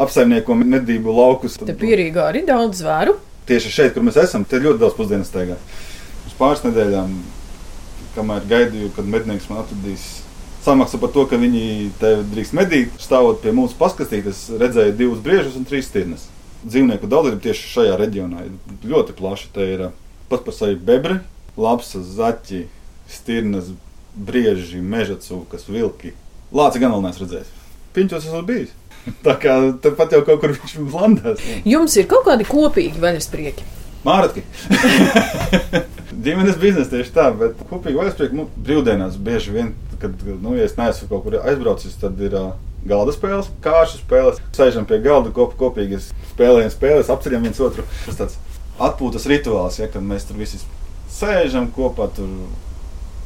apsaimnieko 0.00 0.56
medību 0.58 1.14
laukus. 1.14 1.58
Te 1.60 1.76
pierīgā 1.78 2.28
arī 2.30 2.44
daudz 2.48 2.82
zvēru. 2.82 3.16
Tieši 3.48 3.72
šeit, 3.74 3.94
kur 3.94 4.06
mēs 4.06 4.18
esam, 4.22 4.46
te 4.48 4.60
ļoti 4.62 4.80
daudz 4.80 4.96
pusdienas 4.96 5.28
staigā. 5.30 5.58
Uz 6.24 6.36
pāris 6.38 6.64
nedēļām, 6.64 7.12
kamēr 8.14 8.46
gaidīju, 8.50 8.92
kad 8.96 9.10
mednieks 9.10 9.50
man 9.50 9.60
atradīs 9.64 10.06
samaksu 10.64 10.98
par 11.02 11.12
to, 11.12 11.26
ka 11.28 11.38
viņi 11.40 11.90
te 12.00 12.14
drīkst 12.30 12.56
medīt, 12.56 12.94
stāvot 13.02 13.42
pie 13.42 13.52
mums 13.52 13.74
paskatīt, 13.76 14.30
es 14.30 14.46
redzēju 14.48 14.96
divus 14.96 15.20
briežus 15.24 15.58
un 15.60 15.68
trīs 15.68 15.90
stirnas. 15.90 16.24
Dzīvnieku 16.64 17.10
daudzība 17.10 17.42
tieši 17.44 17.68
šajā 17.74 17.98
reģionā 18.00 18.46
ir 18.46 18.88
ļoti 18.88 19.16
plaša. 19.18 19.50
Te 19.52 19.66
ir 19.74 19.82
pat 20.34 20.44
par 20.46 20.56
sevi 20.56 20.76
bebri, 20.90 21.18
lapsas, 21.56 22.06
zaķi, 22.18 22.64
stirnas, 23.10 23.70
brieži, 24.14 24.82
meža 24.82 25.18
cūkas, 25.22 25.68
vilki. 25.70 26.14
Lāci 26.54 26.82
gan 26.82 26.94
vēl 26.94 27.04
neesmu 27.06 27.24
redzējis. 27.24 27.52
Piņķos 27.94 28.26
esmu 28.28 28.42
bijis. 28.48 28.74
Tā 29.26 29.36
kā 29.40 29.54
tepat 29.84 30.14
jau 30.16 30.22
kaut 30.26 30.42
kur 30.42 30.54
viņš 30.54 30.76
landās. 30.92 31.42
Jums 31.68 31.96
ir 32.00 32.08
kaut 32.10 32.26
kādi 32.28 32.46
kopīgi 32.48 33.02
vaļasprieki? 33.02 33.66
Māratki. 34.04 34.44
Ģimenes 36.24 36.58
biznesa 36.60 36.92
tieši 36.92 37.14
tā, 37.14 37.30
bet 37.36 37.58
kopīgi 37.70 37.98
vaļasprieki 37.98 38.38
nu, 38.38 38.46
brīvdienās 38.66 39.16
bieži 39.20 39.54
vien, 39.54 39.72
kad, 40.00 40.14
nu, 40.28 40.54
ja 40.58 40.68
es 40.68 40.76
neesmu 40.78 41.08
kaut 41.10 41.24
kur 41.24 41.38
aizbraucis, 41.40 41.96
tad 42.00 42.20
ir 42.22 42.36
uh, 42.38 42.52
galda 42.88 43.14
spēles, 43.16 43.48
kāršu 43.64 44.02
spēles. 44.02 44.40
Sēžam 44.56 44.86
pie 44.88 45.00
galda 45.04 45.32
kop, 45.34 45.56
kopīgi 45.60 46.00
spēlējam 46.34 46.72
spēles, 46.72 47.12
apceļam 47.12 47.48
viens 47.48 47.62
otru. 47.64 47.86
Tas 48.04 48.20
tāds 48.20 48.38
atpūtas 48.82 49.26
rituāls, 49.30 49.78
ja, 49.80 49.88
kad 49.90 50.04
mēs 50.04 50.26
tur 50.28 50.38
visi 50.40 50.60
sēžam 51.12 51.70
kopā. 51.74 52.10
Tur, 52.16 52.30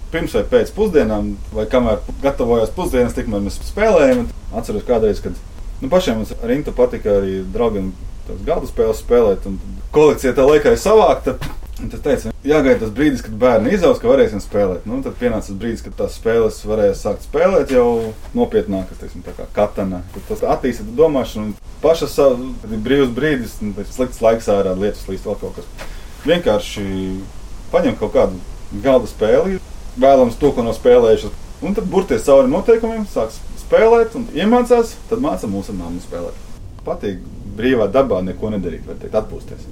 Pirms 0.08 0.32
vai 0.32 0.40
pēc 0.48 0.70
pusdienām, 0.72 1.34
vai 1.52 1.66
kamēr 1.68 1.98
gatavojās 2.22 2.70
pusdienas, 2.72 3.12
tikmēr 3.12 3.42
mēs 3.44 3.58
spēlējam. 3.68 4.22
Atceros 4.56 4.86
kādreiz, 4.88 5.18
kad 5.20 5.34
nu, 5.82 5.90
pašiem 5.92 6.22
mums 6.22 6.32
ar 6.32 6.52
Intu 6.54 6.72
patika 6.72 7.18
arī 7.18 7.42
draugiem 7.52 7.90
tās 8.24 8.38
galda 8.46 8.70
spēles 8.70 9.02
spēlēt. 9.04 9.44
Kolekcija 9.92 10.32
tā 10.32 10.46
laikā 10.48 10.72
ir 10.72 10.80
savākta. 10.80 11.36
Tas 11.78 12.00
teica, 12.02 12.32
jāgaida 12.42 12.80
tas 12.82 12.90
brīdis, 12.90 13.20
kad 13.22 13.34
bērni 13.38 13.70
izaugs, 13.76 14.00
ka 14.02 14.10
varēsim 14.10 14.40
spēlēt. 14.42 14.86
Nu, 14.88 14.98
tad 15.04 15.14
pienāca 15.20 15.46
tas 15.46 15.58
brīdis, 15.60 15.84
kad 15.84 15.94
tās 16.00 16.16
spēles 16.18 16.58
varēs 16.66 17.04
sākt 17.04 17.28
spēlēt 17.28 17.70
jau 17.70 17.86
nopietnāk, 18.34 18.90
teiksim, 18.98 19.22
kā 19.22 19.46
katana. 19.54 20.00
Tad 20.14 20.26
tas 20.32 20.42
attīstīja 20.56 20.96
domāšanu. 20.98 21.54
Paša 21.78 22.10
savu 22.10 22.50
brīvs 22.66 23.14
brīdis, 23.14 23.56
nu, 23.62 23.86
slikts 23.94 24.18
laiks 24.24 24.50
ārā, 24.50 24.74
lietus 24.74 25.06
līdz 25.06 25.28
vēl 25.28 25.38
kaut 25.44 25.60
kas. 25.60 25.88
Vienkārši 26.26 26.86
paņem 27.70 27.98
kaut 28.02 28.14
kādu 28.16 28.82
galda 28.82 29.06
spēli, 29.12 29.62
vēlams 30.02 30.38
to, 30.42 30.50
ko 30.56 30.66
nav 30.66 30.74
spēlējuši. 30.80 31.30
Un 31.62 31.78
tad 31.78 31.86
burties 31.90 32.26
cauri 32.26 32.50
noteikumiem, 32.50 33.06
sāks 33.12 33.38
spēlēt 33.62 34.18
un 34.18 34.26
iemācās, 34.34 34.96
tad 35.10 35.22
māca 35.22 35.50
mūsu 35.50 35.78
māmu 35.78 36.02
spēlēt. 36.02 36.46
Patīk 36.86 37.22
brīvā 37.58 37.86
dabā 37.92 38.24
neko 38.26 38.50
nedarīt, 38.54 38.86
var 38.86 38.98
teikt, 38.98 39.14
atpūsties 39.18 39.66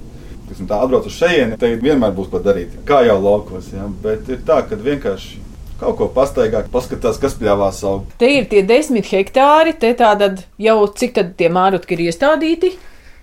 tiksim, 0.47 0.67
tā 0.69 0.79
atbrauc 0.83 1.07
uz 1.09 1.17
šejieni, 1.17 1.57
te 1.59 1.73
vienmēr 1.81 2.15
būs 2.15 2.31
ko 2.31 2.41
darīt. 2.43 2.75
Kā 2.87 3.03
jau 3.07 3.17
laukos, 3.21 3.69
ja? 3.75 3.87
bet 4.03 4.29
ir 4.31 4.41
tā, 4.47 4.61
ka 4.67 4.79
vienkārši 4.79 5.43
kaut 5.77 5.97
ko 5.99 6.09
pastaigāt, 6.13 6.69
paskatās, 6.73 7.19
kas 7.21 7.37
pļāvās 7.37 7.81
savu. 7.83 8.05
Te 8.21 8.29
ir 8.39 8.47
tie 8.49 8.63
desmit 8.65 9.09
hektāri, 9.11 9.75
te 9.77 9.93
tātad 9.97 10.43
jau 10.61 10.79
cik 10.89 11.17
tad 11.17 11.33
tie 11.39 11.51
mārutki 11.53 11.97
ir 11.97 12.07
iestādīti? 12.09 12.73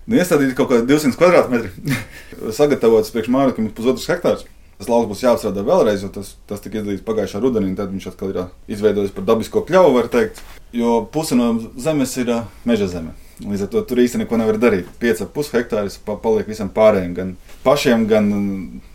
Nu, 0.05 0.19
iestādīti 0.21 0.57
kaut 0.59 0.71
kādi 0.71 0.87
200 0.91 1.19
kvadrātmetri. 1.19 1.97
Sagatavots 2.59 3.13
priekš 3.15 3.33
mārutkiem 3.33 3.71
pusotrs 3.75 4.07
hektārs. 4.11 4.45
Tas 4.75 4.91
lauks 4.91 5.09
būs 5.09 5.23
jāapstrādā 5.23 5.63
vēlreiz, 5.65 6.03
jo 6.03 6.11
tas, 6.13 6.33
tas 6.51 6.63
tika 6.63 6.81
izdarīts 6.81 7.07
pagājušā 7.07 7.41
rudenī. 7.41 7.71
Tad 7.79 7.93
viņš 7.95 8.09
atkal 8.11 8.33
ir 8.33 8.41
izveidojis 8.75 9.15
par 9.15 9.27
dabisko 9.31 9.63
pļauju, 9.65 9.95
var 9.97 10.11
teikt. 10.13 10.43
Jo 10.75 11.05
puse 11.15 11.39
no 11.39 11.55
zemes 11.81 12.17
ir 12.21 12.35
meža 12.67 12.91
zeme. 12.91 13.15
Līdz 13.43 13.65
ar 13.67 13.71
to 13.73 13.81
tur 13.83 13.99
īstenībā 13.99 14.29
neko 14.29 14.39
nevar 14.39 14.59
darīt. 14.63 14.91
5,5 15.03 15.57
hektārus 15.57 15.97
paliek 16.07 16.47
visam 16.47 16.69
pārējiem, 16.71 17.15
gan 17.17 17.33
pašiem, 17.65 18.07
gan 18.11 18.29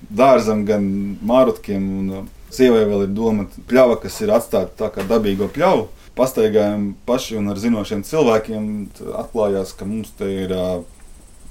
dārzam, 0.07 0.63
gan 0.67 0.85
mārutkiem. 1.27 1.89
Un 1.99 2.29
sievai 2.53 2.85
vēl 2.87 3.05
ir 3.07 3.15
doma 3.17 3.49
pļava, 3.69 3.99
kas 4.03 4.21
ir 4.23 4.31
atstāta 4.33 4.71
tā 4.79 4.91
kā 4.95 5.03
dabīgo 5.09 5.49
pļauju. 5.51 5.89
Pastaigājam 6.15 6.93
paši 7.07 7.37
un 7.39 7.51
ar 7.51 7.59
zinošiem 7.59 8.05
cilvēkiem 8.07 8.63
atklājās, 9.19 9.75
ka 9.75 9.87
mums 9.87 10.11
te 10.19 10.27
ir 10.45 10.55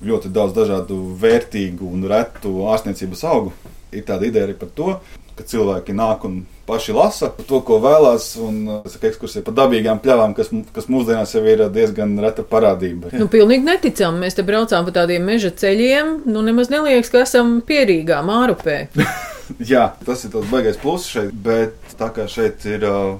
ļoti 0.05 0.33
daudz 0.33 0.57
dažādu 0.57 0.99
vērtīgu 1.21 1.89
un 1.93 2.05
retu 2.09 2.55
ārstniecības 2.73 3.25
augu. 3.29 3.55
Ir 3.93 4.05
tāda 4.09 4.29
ideja 4.29 4.49
arī 4.49 4.57
par 4.59 4.73
to, 4.77 4.99
ka 5.39 5.47
cilvēki 5.47 5.95
nāk 5.97 6.25
un 6.29 6.41
paši 6.69 6.95
lasa 6.97 7.31
to, 7.49 7.61
ko 7.65 7.79
vēlās. 7.83 8.31
Un 8.43 8.61
tas 8.85 8.99
ir 8.99 9.09
ekskursija 9.11 9.47
pa 9.47 9.55
dabīgām 9.57 10.03
pļavām, 10.05 10.35
kas, 10.37 10.51
kas 10.75 10.91
mūsdienās 10.93 11.33
jau 11.37 11.45
ir 11.49 11.65
diezgan 11.73 12.17
reta 12.23 12.45
parādība. 12.47 13.15
Nu, 13.17 13.31
pilnīgi 13.33 13.67
neticami. 13.69 14.27
Mēs 14.27 14.39
te 14.39 14.45
braucām 14.47 14.87
pa 14.89 14.95
tādiem 15.01 15.25
meža 15.29 15.53
ceļiem. 15.63 16.19
Nu, 16.29 16.45
nemaz 16.47 16.73
neliekas, 16.75 17.13
ka 17.15 17.25
esam 17.25 17.59
pierīgā 17.67 18.21
mārupē. 18.27 18.85
Jā, 19.73 19.89
tas 20.05 20.27
ir 20.27 20.35
tas 20.35 20.49
baigais 20.51 20.77
pluss 20.81 21.09
šeit, 21.09 21.33
bet 21.33 21.97
tā 21.99 22.11
kā 22.13 22.29
šeit 22.29 22.67
ir 22.69 22.85
uh, 22.85 23.17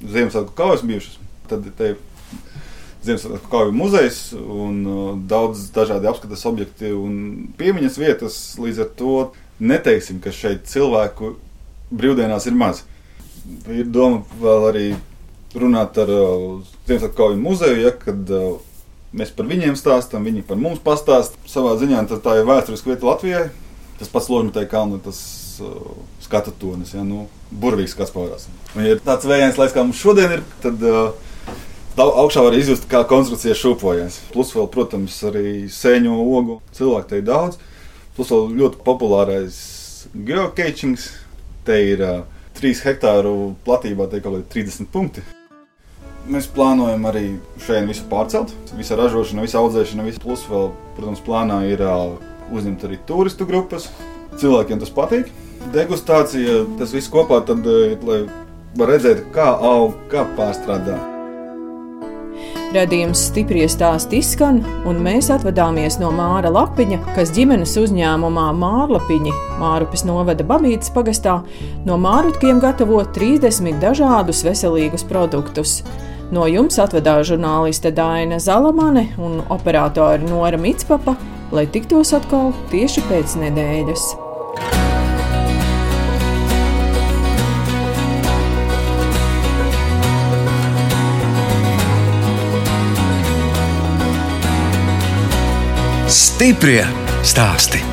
Ziemassvētku 0.00 0.56
kaujas 0.56 0.82
bijušas, 0.86 1.18
tad 1.50 1.66
te 1.78 1.92
ir 1.92 2.00
Ziemassvētku 3.06 3.48
kauju 3.52 3.76
muzejs 3.76 4.18
un 4.36 4.80
uh, 4.82 5.12
daudz 5.30 5.68
dažādi 5.76 6.10
apskates 6.10 6.42
objekti 6.50 6.90
un 6.92 7.14
piemiņas 7.60 8.00
vietas. 8.00 8.40
Līdz 8.60 8.82
ar 8.82 8.90
to 8.98 9.14
neteiksim, 9.60 10.18
ka 10.24 10.34
šeit 10.34 10.66
cilvēku 10.68 11.36
brīvdienās 11.90 12.46
ir 12.48 12.56
maz. 12.58 12.84
Ir 13.70 13.88
doma 13.90 14.22
vēl 14.40 14.66
arī 14.70 14.88
runāt 15.58 15.96
ar 15.98 16.10
uh, 16.14 16.60
Ziemassvētku 16.86 17.30
muzeju, 17.40 17.80
ja, 17.82 17.92
kad 17.96 18.30
uh, 18.34 18.60
mēs 19.16 19.32
par 19.34 19.48
viņiem 19.50 19.76
stāstām, 19.78 20.26
viņi 20.26 20.44
par 20.46 20.60
mums 20.60 20.82
pastāst. 20.84 21.38
Savā 21.50 21.74
ziņā 21.80 22.04
tā 22.12 22.36
ir 22.38 22.48
vēsturiska 22.48 22.92
vieta 22.92 23.08
Latvijai. 23.08 23.48
Tas 24.00 24.08
pats 24.08 24.30
Ložmetē 24.32 24.64
kalna, 24.70 25.00
tas 25.02 25.18
uh, 25.60 25.90
skatu 26.24 26.54
tonis, 26.56 26.94
ja, 26.96 27.02
nu, 27.04 27.26
burvīgs 27.50 27.92
skats 27.96 28.14
pavarās. 28.14 28.46
Un, 28.74 28.84
ja 28.86 28.94
ir 28.94 29.02
tāds 29.04 29.28
vējains 29.28 29.58
laiks, 29.60 29.74
kā 29.76 29.84
mums 29.84 30.00
šodien 30.00 30.38
ir, 30.38 30.44
tad 30.62 30.80
uh, 30.86 31.10
augšā 32.00 32.44
var 32.46 32.56
izjust, 32.56 32.86
kā 32.90 33.02
konstrukcija 33.08 33.56
šūpojas. 33.58 34.20
Plus 34.32 34.54
vēl, 34.56 34.70
protams, 34.72 35.18
arī 35.28 35.66
sēņu 35.72 36.16
ogu 36.22 36.60
cilvēku 36.76 37.10
te 37.10 37.20
ir 37.20 37.26
daudz. 37.28 37.58
Plus 38.16 38.32
vēl 38.32 38.48
ļoti 38.62 38.80
populārais 38.86 39.58
geocachings, 40.14 41.10
Te 41.70 41.76
ir 41.86 42.00
uh, 42.02 42.24
3 42.58 42.80
hektāru 42.82 43.32
platībā, 43.62 44.08
te 44.10 44.18
ir 44.18 44.24
kaut 44.24 44.40
kādi 44.40 44.64
30 44.66 44.88
punkti. 44.90 45.22
Mēs 46.30 46.48
plānojam 46.50 47.06
arī 47.06 47.22
šeit 47.62 47.86
visu 47.86 48.08
pārcelt. 48.10 48.50
Visa 48.74 48.98
ražošana, 48.98 49.44
visa 49.46 49.60
audzēšana, 49.62 50.06
viss 50.08 50.18
plus 50.18 50.42
vēl, 50.50 50.72
protams, 50.96 51.22
plānā 51.22 51.60
ir 51.70 51.84
uh, 51.86 52.16
uzņemt 52.50 52.88
arī 52.88 52.98
turistu 53.06 53.46
grupas. 53.46 53.86
Cilvēkiem 54.42 54.82
tas 54.82 54.90
patīk. 54.98 55.30
Degustācija, 55.70 56.64
tas 56.80 56.96
viss 56.96 57.12
kopā, 57.12 57.38
tad, 57.46 57.62
lai 58.02 58.24
var 58.74 58.94
redzēt, 58.96 59.28
kā 59.36 59.52
aug, 59.54 59.94
kā 60.10 60.26
pārstrādā. 60.34 60.98
Radījums 62.70 63.18
stipri 63.26 63.64
stāst 63.66 64.12
izskan, 64.14 64.60
un 64.86 65.00
mēs 65.02 65.26
atvadāmies 65.34 65.96
no 65.98 66.12
Māra 66.14 66.52
Lapiņa, 66.54 67.00
kas 67.16 67.32
ģimenes 67.34 67.72
uzņēmumā 67.80 68.44
Mārlapiņi 68.60 69.32
Mārupes 69.58 70.06
novada 70.06 70.46
Babītas 70.46 70.92
pagastā 70.94 71.40
no 71.88 71.98
mārutkiem 71.98 72.62
gatavo 72.62 73.02
30 73.18 73.82
dažādus 73.82 74.44
veselīgus 74.46 75.02
produktus. 75.10 75.80
No 76.30 76.46
jums 76.46 76.78
atvedās 76.78 77.26
žurnāliste 77.32 77.90
Dāna 77.90 78.38
Zalamane 78.38 79.08
un 79.18 79.40
operātore 79.50 80.22
Nora 80.30 80.62
Mitspapa, 80.62 81.18
lai 81.50 81.66
tiktos 81.66 82.14
atkal 82.14 82.52
tieši 82.70 83.08
pēc 83.10 83.40
nedēļas. 83.48 84.10
Stiprie 96.40 96.80
stāsti. 97.20 97.89